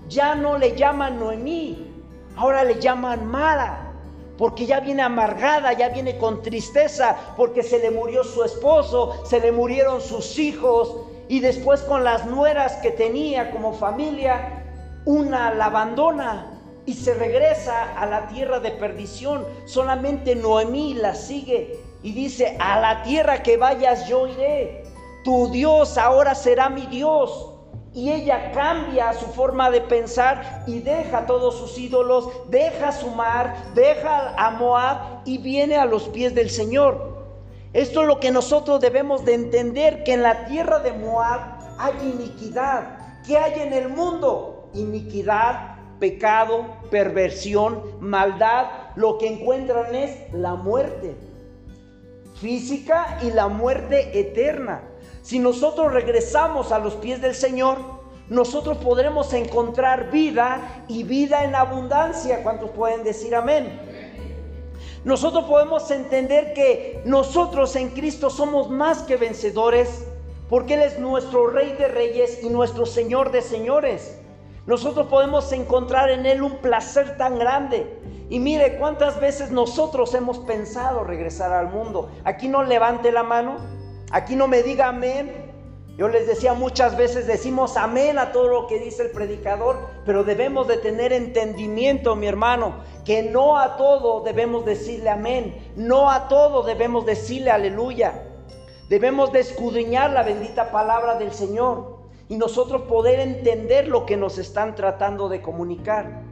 [0.09, 1.93] ya no le llaman Noemí,
[2.37, 3.82] Ahora le llaman Mara,
[4.43, 9.39] porque ya viene amargada, ya viene con tristeza, porque se le murió su esposo, se
[9.39, 10.97] le murieron sus hijos
[11.29, 14.65] y después con las nueras que tenía como familia,
[15.05, 19.47] una la abandona y se regresa a la tierra de perdición.
[19.65, 24.83] Solamente Noemí la sigue y dice, a la tierra que vayas yo iré.
[25.23, 27.52] Tu Dios ahora será mi Dios.
[27.95, 33.55] Y ella cambia su forma de pensar y deja todos sus ídolos, deja su mar,
[33.75, 37.13] deja a Moab y viene a los pies del Señor.
[37.75, 41.41] Esto es lo que nosotros debemos de entender, que en la tierra de Moab
[41.79, 42.99] hay iniquidad.
[43.27, 44.71] ¿Qué hay en el mundo?
[44.75, 48.67] Iniquidad, pecado, perversión, maldad.
[48.97, 51.15] Lo que encuentran es la muerte
[52.43, 54.83] física y la muerte eterna.
[55.23, 57.79] Si nosotros regresamos a los pies del Señor,
[58.29, 62.43] nosotros podremos encontrar vida y vida en abundancia.
[62.43, 63.81] ¿Cuántos pueden decir amén?
[65.05, 70.07] Nosotros podemos entender que nosotros en Cristo somos más que vencedores
[70.49, 74.19] porque Él es nuestro Rey de Reyes y nuestro Señor de Señores.
[74.67, 77.99] Nosotros podemos encontrar en Él un placer tan grande.
[78.29, 82.11] Y mire cuántas veces nosotros hemos pensado regresar al mundo.
[82.25, 83.57] Aquí no levante la mano.
[84.13, 85.51] Aquí no me diga amén.
[85.97, 90.25] Yo les decía muchas veces, decimos amén a todo lo que dice el predicador, pero
[90.25, 96.29] debemos de tener entendimiento, mi hermano, que no a todo debemos decirle amén, no a
[96.29, 98.23] todo debemos decirle aleluya.
[98.89, 101.99] Debemos de escudriñar la bendita palabra del Señor
[102.29, 106.23] y nosotros poder entender lo que nos están tratando de comunicar.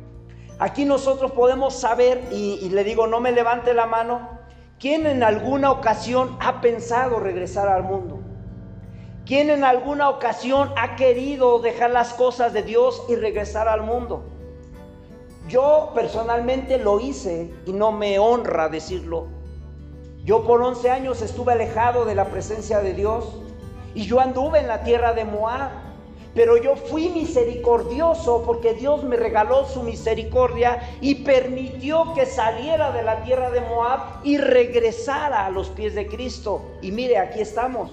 [0.58, 4.39] Aquí nosotros podemos saber, y, y le digo, no me levante la mano,
[4.80, 8.18] ¿Quién en alguna ocasión ha pensado regresar al mundo?
[9.26, 14.24] ¿Quién en alguna ocasión ha querido dejar las cosas de Dios y regresar al mundo?
[15.48, 19.26] Yo personalmente lo hice y no me honra decirlo.
[20.24, 23.38] Yo por 11 años estuve alejado de la presencia de Dios
[23.94, 25.72] y yo anduve en la tierra de Moab.
[26.34, 33.02] Pero yo fui misericordioso porque Dios me regaló su misericordia y permitió que saliera de
[33.02, 36.62] la tierra de Moab y regresara a los pies de Cristo.
[36.82, 37.90] Y mire, aquí estamos.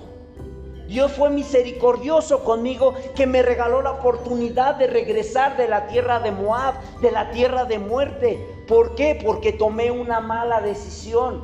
[0.87, 6.31] Dios fue misericordioso conmigo que me regaló la oportunidad de regresar de la tierra de
[6.31, 8.39] Moab, de la tierra de muerte.
[8.67, 9.19] ¿Por qué?
[9.21, 11.43] Porque tomé una mala decisión.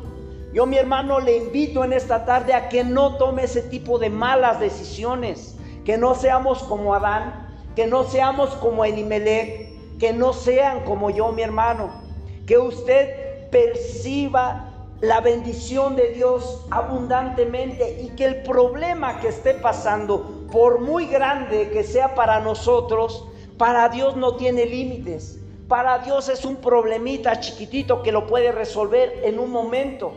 [0.54, 4.12] Yo mi hermano le invito en esta tarde a que no tome ese tipo de
[4.12, 10.84] malas decisiones que no seamos como Adán, que no seamos como Elimelech, que no sean
[10.86, 11.90] como yo, mi hermano,
[12.46, 14.70] que usted perciba
[15.02, 21.70] la bendición de Dios abundantemente y que el problema que esté pasando, por muy grande
[21.72, 23.28] que sea para nosotros,
[23.58, 25.40] para Dios no tiene límites.
[25.68, 30.14] Para Dios es un problemita chiquitito que lo puede resolver en un momento.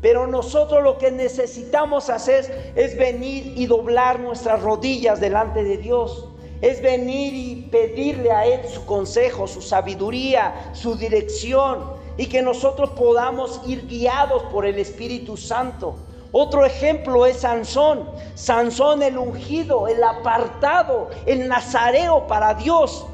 [0.00, 6.28] Pero nosotros lo que necesitamos hacer es venir y doblar nuestras rodillas delante de Dios.
[6.60, 12.90] Es venir y pedirle a Él su consejo, su sabiduría, su dirección y que nosotros
[12.90, 15.96] podamos ir guiados por el Espíritu Santo.
[16.32, 18.08] Otro ejemplo es Sansón.
[18.34, 23.06] Sansón el ungido, el apartado, el nazareo para Dios,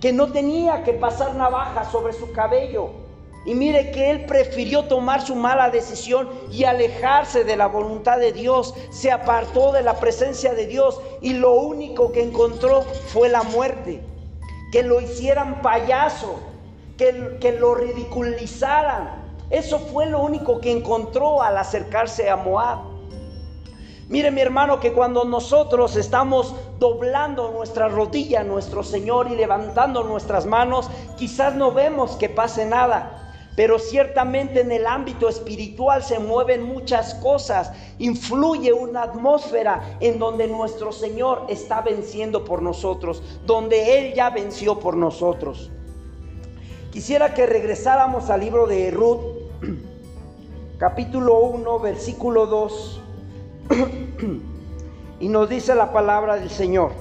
[0.00, 3.01] que no tenía que pasar navaja sobre su cabello
[3.44, 8.32] y mire que él prefirió tomar su mala decisión y alejarse de la voluntad de
[8.32, 8.74] Dios.
[8.90, 14.00] Se apartó de la presencia de Dios y lo único que encontró fue la muerte.
[14.70, 16.38] Que lo hicieran payaso,
[16.96, 19.22] que, que lo ridiculizaran.
[19.50, 22.92] Eso fue lo único que encontró al acercarse a Moab.
[24.08, 30.04] Mire mi hermano que cuando nosotros estamos doblando nuestra rodilla a nuestro Señor y levantando
[30.04, 33.31] nuestras manos, quizás no vemos que pase nada.
[33.54, 37.72] Pero ciertamente en el ámbito espiritual se mueven muchas cosas.
[37.98, 44.78] Influye una atmósfera en donde nuestro Señor está venciendo por nosotros, donde Él ya venció
[44.78, 45.70] por nosotros.
[46.90, 49.20] Quisiera que regresáramos al libro de Ruth,
[50.78, 53.00] capítulo 1, versículo 2.
[55.20, 56.92] y nos dice la palabra del Señor.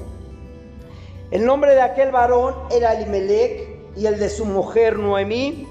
[1.31, 5.70] El nombre de aquel varón era Elimelech y el de su mujer Noemí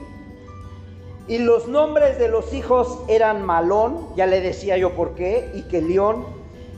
[1.28, 5.62] y los nombres de los hijos eran Malón, ya le decía yo por qué, y
[5.62, 6.24] que León,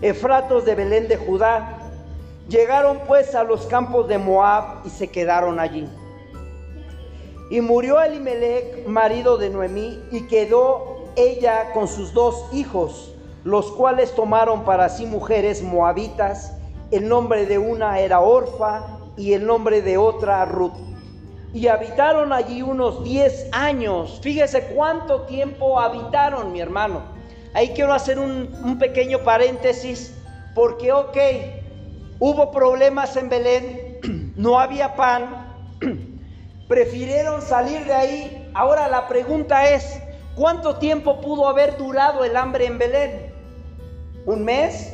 [0.03, 1.79] Efratos de Belén de Judá.
[2.49, 5.89] Llegaron pues a los campos de Moab y se quedaron allí.
[7.51, 13.15] Y murió Elimelech, marido de Noemí, y quedó ella con sus dos hijos,
[13.45, 16.53] los cuales tomaron para sí mujeres moabitas.
[16.91, 20.92] El nombre de una era Orfa y el nombre de otra Ruth
[21.55, 24.19] y habitaron allí unos 10 años.
[24.23, 27.03] Fíjese cuánto tiempo habitaron, mi hermano.
[27.55, 30.15] Ahí quiero hacer un, pequeño paréntesis.
[30.55, 31.17] Porque, ok,
[32.19, 35.55] hubo problemas en Belén, no había pan,
[36.69, 38.51] prefirieron salir de ahí.
[38.55, 40.01] Ahora la pregunta es,
[40.35, 43.33] ¿cuánto tiempo pudo haber durado el hambre en Belén?
[44.25, 44.93] ¿Un mes?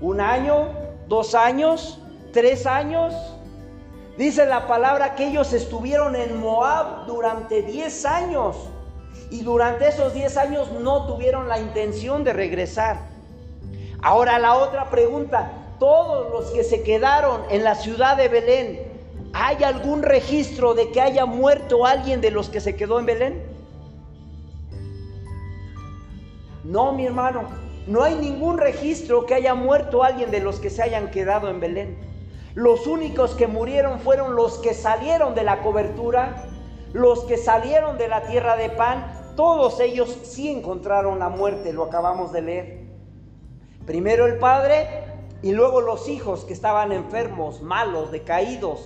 [0.00, 0.68] ¿Un año?
[1.06, 2.00] ¿Dos años?
[2.32, 3.14] ¿Tres años?
[4.20, 8.54] Dice la palabra que ellos estuvieron en Moab durante 10 años
[9.30, 12.98] y durante esos 10 años no tuvieron la intención de regresar.
[14.02, 18.82] Ahora la otra pregunta, todos los que se quedaron en la ciudad de Belén,
[19.32, 23.42] ¿hay algún registro de que haya muerto alguien de los que se quedó en Belén?
[26.62, 27.44] No, mi hermano,
[27.86, 31.58] no hay ningún registro que haya muerto alguien de los que se hayan quedado en
[31.58, 32.09] Belén.
[32.54, 36.44] Los únicos que murieron fueron los que salieron de la cobertura,
[36.92, 39.34] los que salieron de la tierra de pan.
[39.36, 42.80] Todos ellos sí encontraron la muerte, lo acabamos de leer.
[43.86, 45.04] Primero el padre
[45.42, 48.84] y luego los hijos que estaban enfermos, malos, decaídos.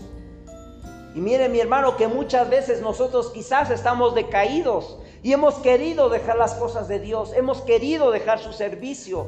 [1.14, 6.36] Y mire mi hermano que muchas veces nosotros quizás estamos decaídos y hemos querido dejar
[6.36, 9.26] las cosas de Dios, hemos querido dejar su servicio,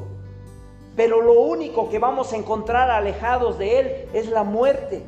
[0.97, 5.03] pero lo único que vamos a encontrar alejados de Él es la muerte.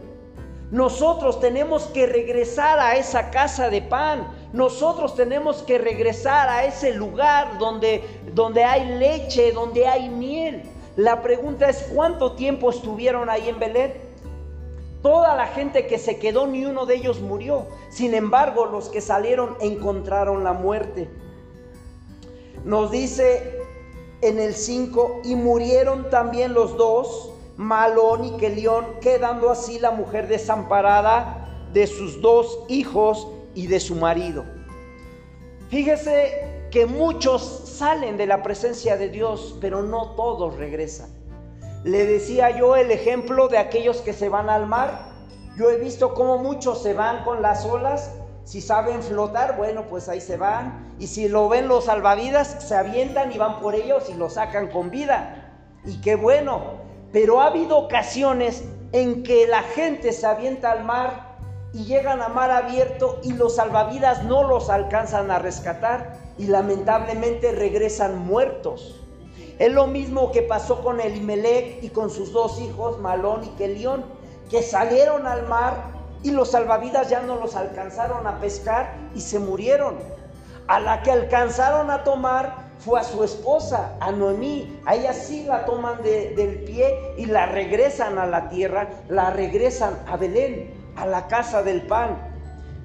[0.69, 4.27] Nosotros tenemos que regresar a esa casa de pan.
[4.53, 8.03] Nosotros tenemos que regresar a ese lugar donde,
[8.35, 10.61] donde hay leche, donde hay miel.
[10.95, 13.93] La pregunta es, ¿cuánto tiempo estuvieron ahí en Belén?
[15.01, 17.65] Toda la gente que se quedó, ni uno de ellos murió.
[17.89, 21.09] Sin embargo, los que salieron encontraron la muerte.
[22.63, 23.58] Nos dice
[24.21, 30.27] en el 5, y murieron también los dos, Malón y Kelión, quedando así la mujer
[30.27, 34.45] desamparada de sus dos hijos y de su marido.
[35.69, 41.09] Fíjese que muchos salen de la presencia de Dios, pero no todos regresan.
[41.83, 45.11] Le decía yo el ejemplo de aquellos que se van al mar.
[45.57, 48.11] Yo he visto cómo muchos se van con las olas
[48.49, 50.95] si saben flotar, bueno, pues ahí se van.
[50.97, 54.69] Y si lo ven los salvavidas, se avientan y van por ellos y lo sacan
[54.69, 55.53] con vida.
[55.85, 56.79] Y qué bueno.
[57.13, 61.37] Pero ha habido ocasiones en que la gente se avienta al mar
[61.73, 67.51] y llegan a mar abierto y los salvavidas no los alcanzan a rescatar y lamentablemente
[67.51, 68.99] regresan muertos.
[69.59, 74.03] Es lo mismo que pasó con Elimelech y con sus dos hijos, Malón y Kelión,
[74.49, 79.39] que salieron al mar y los salvavidas ya no los alcanzaron a pescar y se
[79.39, 79.97] murieron.
[80.67, 84.81] A la que alcanzaron a tomar fue a su esposa, a Noemí.
[84.85, 89.97] A ella sí la toman del pie y la regresan a la tierra, la regresan
[90.07, 92.17] a Belén, a la casa del pan.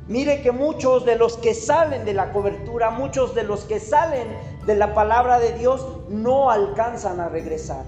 [0.06, 4.28] Mire que muchos de los que salen de la cobertura, muchos de los que salen
[4.66, 7.84] de la palabra de Dios, no alcanzan a regresar.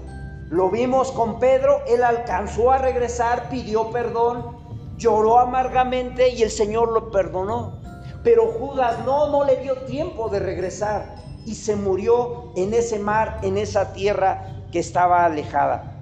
[0.49, 4.56] Lo vimos con Pedro, él alcanzó a regresar, pidió perdón,
[4.97, 7.79] lloró amargamente y el Señor lo perdonó.
[8.23, 13.39] Pero Judas no, no le dio tiempo de regresar y se murió en ese mar,
[13.43, 15.93] en esa tierra que estaba alejada.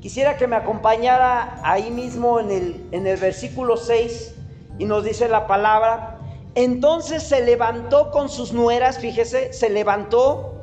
[0.00, 4.34] Quisiera que me acompañara ahí mismo en el, en el versículo 6
[4.78, 6.18] y nos dice la palabra,
[6.54, 10.54] entonces se levantó con sus nueras, fíjese, se levantó,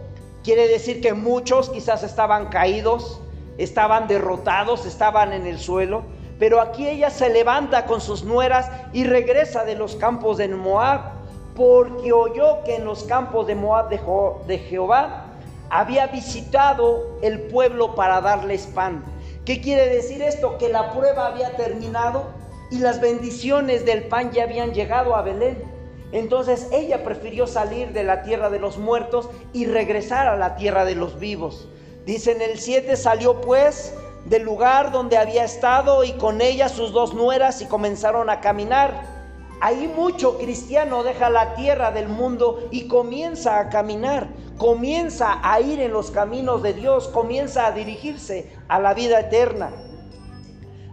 [0.43, 3.19] quiere decir que muchos quizás estaban caídos,
[3.57, 6.03] estaban derrotados, estaban en el suelo,
[6.39, 11.01] pero aquí ella se levanta con sus nueras y regresa de los campos de Moab,
[11.55, 15.25] porque oyó que en los campos de Moab de, Jehová
[15.69, 19.03] había visitado el pueblo para darles pan.
[19.45, 20.57] ¿Qué quiere decir esto?
[20.57, 22.25] Que la prueba había terminado
[22.71, 25.63] y las bendiciones del pan ya habían llegado a Belén.
[26.11, 30.85] Entonces ella prefirió salir de la tierra de los muertos y regresar a la tierra
[30.85, 31.67] de los vivos.
[32.05, 33.95] Dice en el 7, salió pues
[34.25, 39.13] del lugar donde había estado y con ella sus dos nueras y comenzaron a caminar.
[39.61, 45.79] Ahí mucho cristiano deja la tierra del mundo y comienza a caminar, comienza a ir
[45.79, 49.71] en los caminos de Dios, comienza a dirigirse a la vida eterna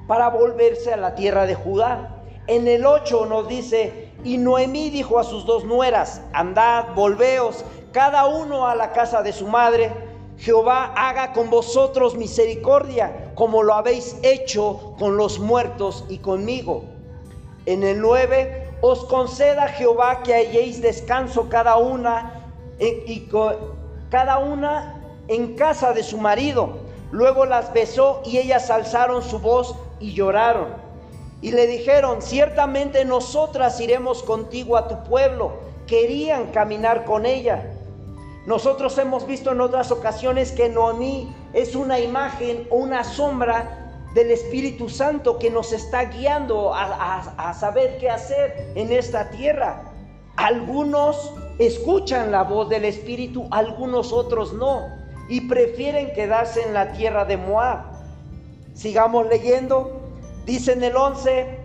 [0.06, 2.22] para volverse a la tierra de Judá.
[2.46, 8.26] En el 8 nos dice, y Noemí dijo a sus dos nueras, andad, volveos, cada
[8.26, 10.09] uno a la casa de su madre
[10.40, 16.84] Jehová haga con vosotros misericordia, como lo habéis hecho con los muertos y conmigo.
[17.66, 23.28] En el 9, os conceda Jehová que halléis descanso cada una y
[24.10, 26.78] cada una en casa de su marido.
[27.12, 30.68] Luego las besó y ellas alzaron su voz y lloraron.
[31.42, 35.52] Y le dijeron, ciertamente nosotras iremos contigo a tu pueblo.
[35.86, 37.74] Querían caminar con ella.
[38.50, 44.32] Nosotros hemos visto en otras ocasiones que Noemí es una imagen o una sombra del
[44.32, 49.84] Espíritu Santo que nos está guiando a, saber qué hacer en esta tierra.
[50.34, 54.88] Algunos escuchan la voz del Espíritu, algunos otros no,
[55.28, 57.84] y prefieren quedarse en la tierra de Moab.
[58.74, 59.92] Sigamos leyendo.
[60.44, 61.56] Dice en el 11,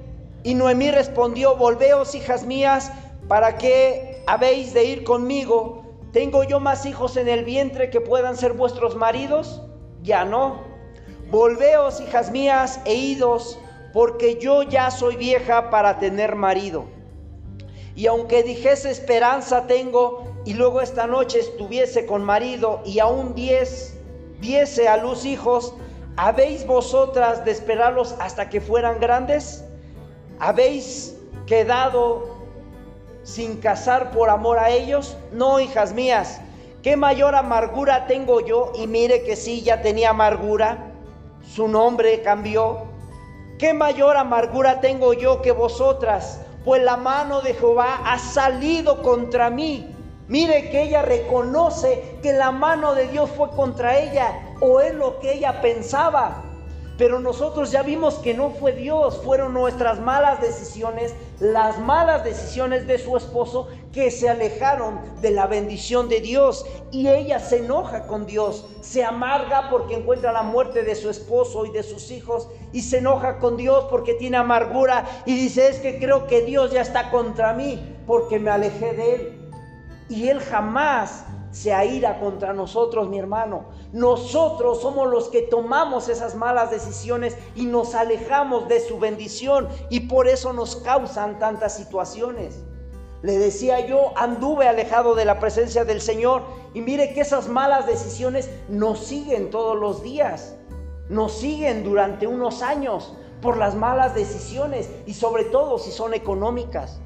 [0.43, 2.91] y Noemí respondió, volveos hijas mías,
[3.27, 5.84] ¿para qué habéis de ir conmigo?
[6.15, 9.61] ¿Tengo yo más hijos en el vientre que puedan ser vuestros maridos?
[10.01, 10.63] Ya no.
[11.29, 13.59] Volveos, hijas mías, e idos,
[13.91, 16.85] porque yo ya soy vieja para tener marido.
[17.97, 23.99] Y aunque dijese esperanza tengo, y luego esta noche estuviese con marido, y aún diez,
[24.39, 25.73] diese a luz hijos,
[26.15, 29.65] ¿habéis vosotras de esperarlos hasta que fueran grandes?
[30.39, 32.34] ¿Habéis quedado
[33.25, 35.17] sin casar por amor a ellos?
[35.33, 36.39] No, hijas mías,
[36.81, 38.71] ¿qué mayor amargura tengo yo?
[38.75, 40.93] Y mire que sí, ya tenía amargura,
[41.41, 42.85] su nombre cambió.
[43.57, 46.41] ¿Qué mayor amargura tengo yo que vosotras?
[46.63, 49.91] Pues la mano de Jehová ha salido contra mí.
[50.27, 55.19] Mire que ella reconoce que la mano de Dios fue contra ella o es lo
[55.19, 56.43] que ella pensaba.
[56.97, 62.87] Pero nosotros ya vimos que no fue Dios, fueron nuestras malas decisiones, las malas decisiones
[62.87, 66.65] de su esposo que se alejaron de la bendición de Dios.
[66.91, 71.65] Y ella se enoja con Dios, se amarga porque encuentra la muerte de su esposo
[71.65, 72.47] y de sus hijos.
[72.71, 76.71] Y se enoja con Dios porque tiene amargura y dice, es que creo que Dios
[76.71, 79.51] ya está contra mí porque me alejé de él.
[80.07, 81.25] Y él jamás
[81.55, 83.67] se aira contra nosotros, mi hermano.
[83.93, 90.01] Nosotros somos los que tomamos esas malas decisiones y nos alejamos de su bendición y
[90.01, 92.61] por eso nos causan tantas situaciones.
[93.21, 96.43] Le decía yo, anduve alejado de la presencia del Señor
[96.73, 100.57] y mire que esas malas decisiones nos siguen todos los días,
[101.07, 106.99] nos siguen durante unos años por las malas decisiones y sobre todo si son económicas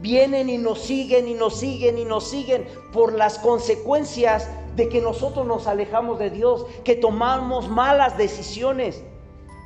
[0.00, 5.00] vienen y nos siguen y nos siguen y nos siguen por las consecuencias de que
[5.00, 9.02] nosotros nos alejamos de Dios, que tomamos malas decisiones.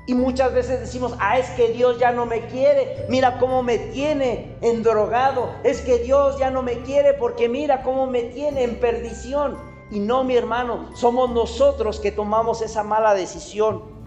[0.06, 3.78] Y muchas veces decimos, ah, es que Dios ya no me quiere, mira cómo me
[3.78, 8.80] tiene endrogado, es que Dios ya no me quiere porque mira cómo me tiene en
[8.80, 9.56] perdición.
[9.90, 13.99] Y no, mi hermano, somos nosotros que tomamos esa mala decisión.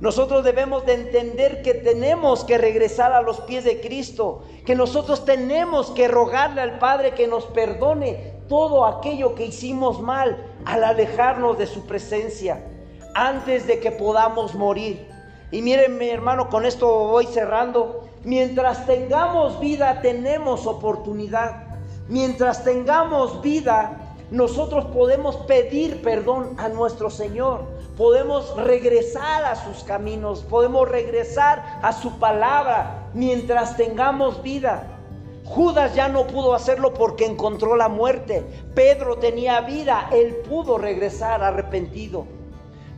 [0.00, 5.24] Nosotros debemos de entender que tenemos que regresar a los pies de Cristo, que nosotros
[5.24, 11.58] tenemos que rogarle al Padre que nos perdone todo aquello que hicimos mal al alejarnos
[11.58, 12.64] de su presencia
[13.14, 15.08] antes de que podamos morir.
[15.50, 18.08] Y miren mi hermano, con esto voy cerrando.
[18.24, 21.78] Mientras tengamos vida tenemos oportunidad.
[22.08, 27.60] Mientras tengamos vida nosotros podemos pedir perdón a nuestro Señor,
[27.96, 34.88] podemos regresar a sus caminos, podemos regresar a su palabra mientras tengamos vida.
[35.44, 38.44] Judas ya no pudo hacerlo porque encontró la muerte.
[38.74, 42.26] Pedro tenía vida, él pudo regresar arrepentido.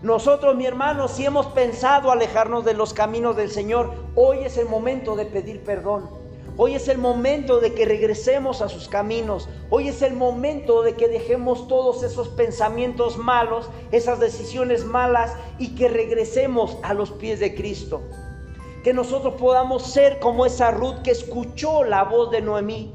[0.02, 4.68] Nosotros, mi hermano, si hemos pensado alejarnos de los caminos del Señor, hoy es el
[4.68, 6.08] momento de pedir perdón.
[6.58, 9.46] Hoy es el momento de que regresemos a sus caminos.
[9.68, 15.74] Hoy es el momento de que dejemos todos esos pensamientos malos, esas decisiones malas y
[15.74, 18.00] que regresemos a los pies de Cristo.
[18.82, 22.94] Que nosotros podamos ser como esa Ruth que escuchó la voz de Noemí.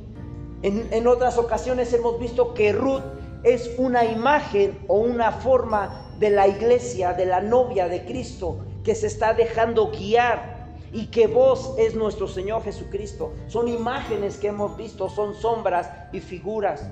[0.64, 3.04] En, en otras ocasiones hemos visto que Ruth
[3.44, 8.96] es una imagen o una forma de la iglesia, de la novia de Cristo, que
[8.96, 10.61] se está dejando guiar
[10.94, 13.34] y que vos es nuestro Señor Jesucristo.
[13.48, 16.88] Son imágenes que hemos visto, son sombras y figuras.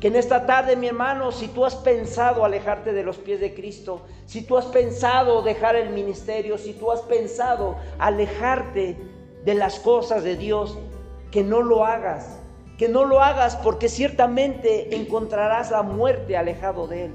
[0.00, 3.54] Que en esta tarde, mi hermano, si tú has pensado alejarte de los pies de
[3.54, 8.96] Cristo, si tú has pensado dejar el ministerio, si tú has pensado alejarte
[9.44, 10.76] de las cosas de Dios,
[11.30, 12.38] que no lo hagas,
[12.78, 17.12] que no lo hagas porque ciertamente encontrarás la muerte alejado de Él.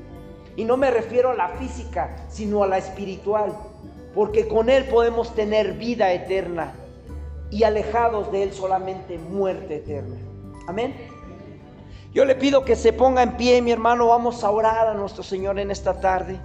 [0.55, 3.55] Y no me refiero a la física, sino a la espiritual
[4.13, 6.73] porque con Él podemos tener vida eterna
[7.49, 10.17] y alejados de Él solamente muerte eterna.
[10.67, 10.95] Amén.
[12.13, 15.23] Yo le pido que se ponga en pie, mi hermano, vamos a orar a nuestro
[15.23, 16.39] Señor en esta tarde.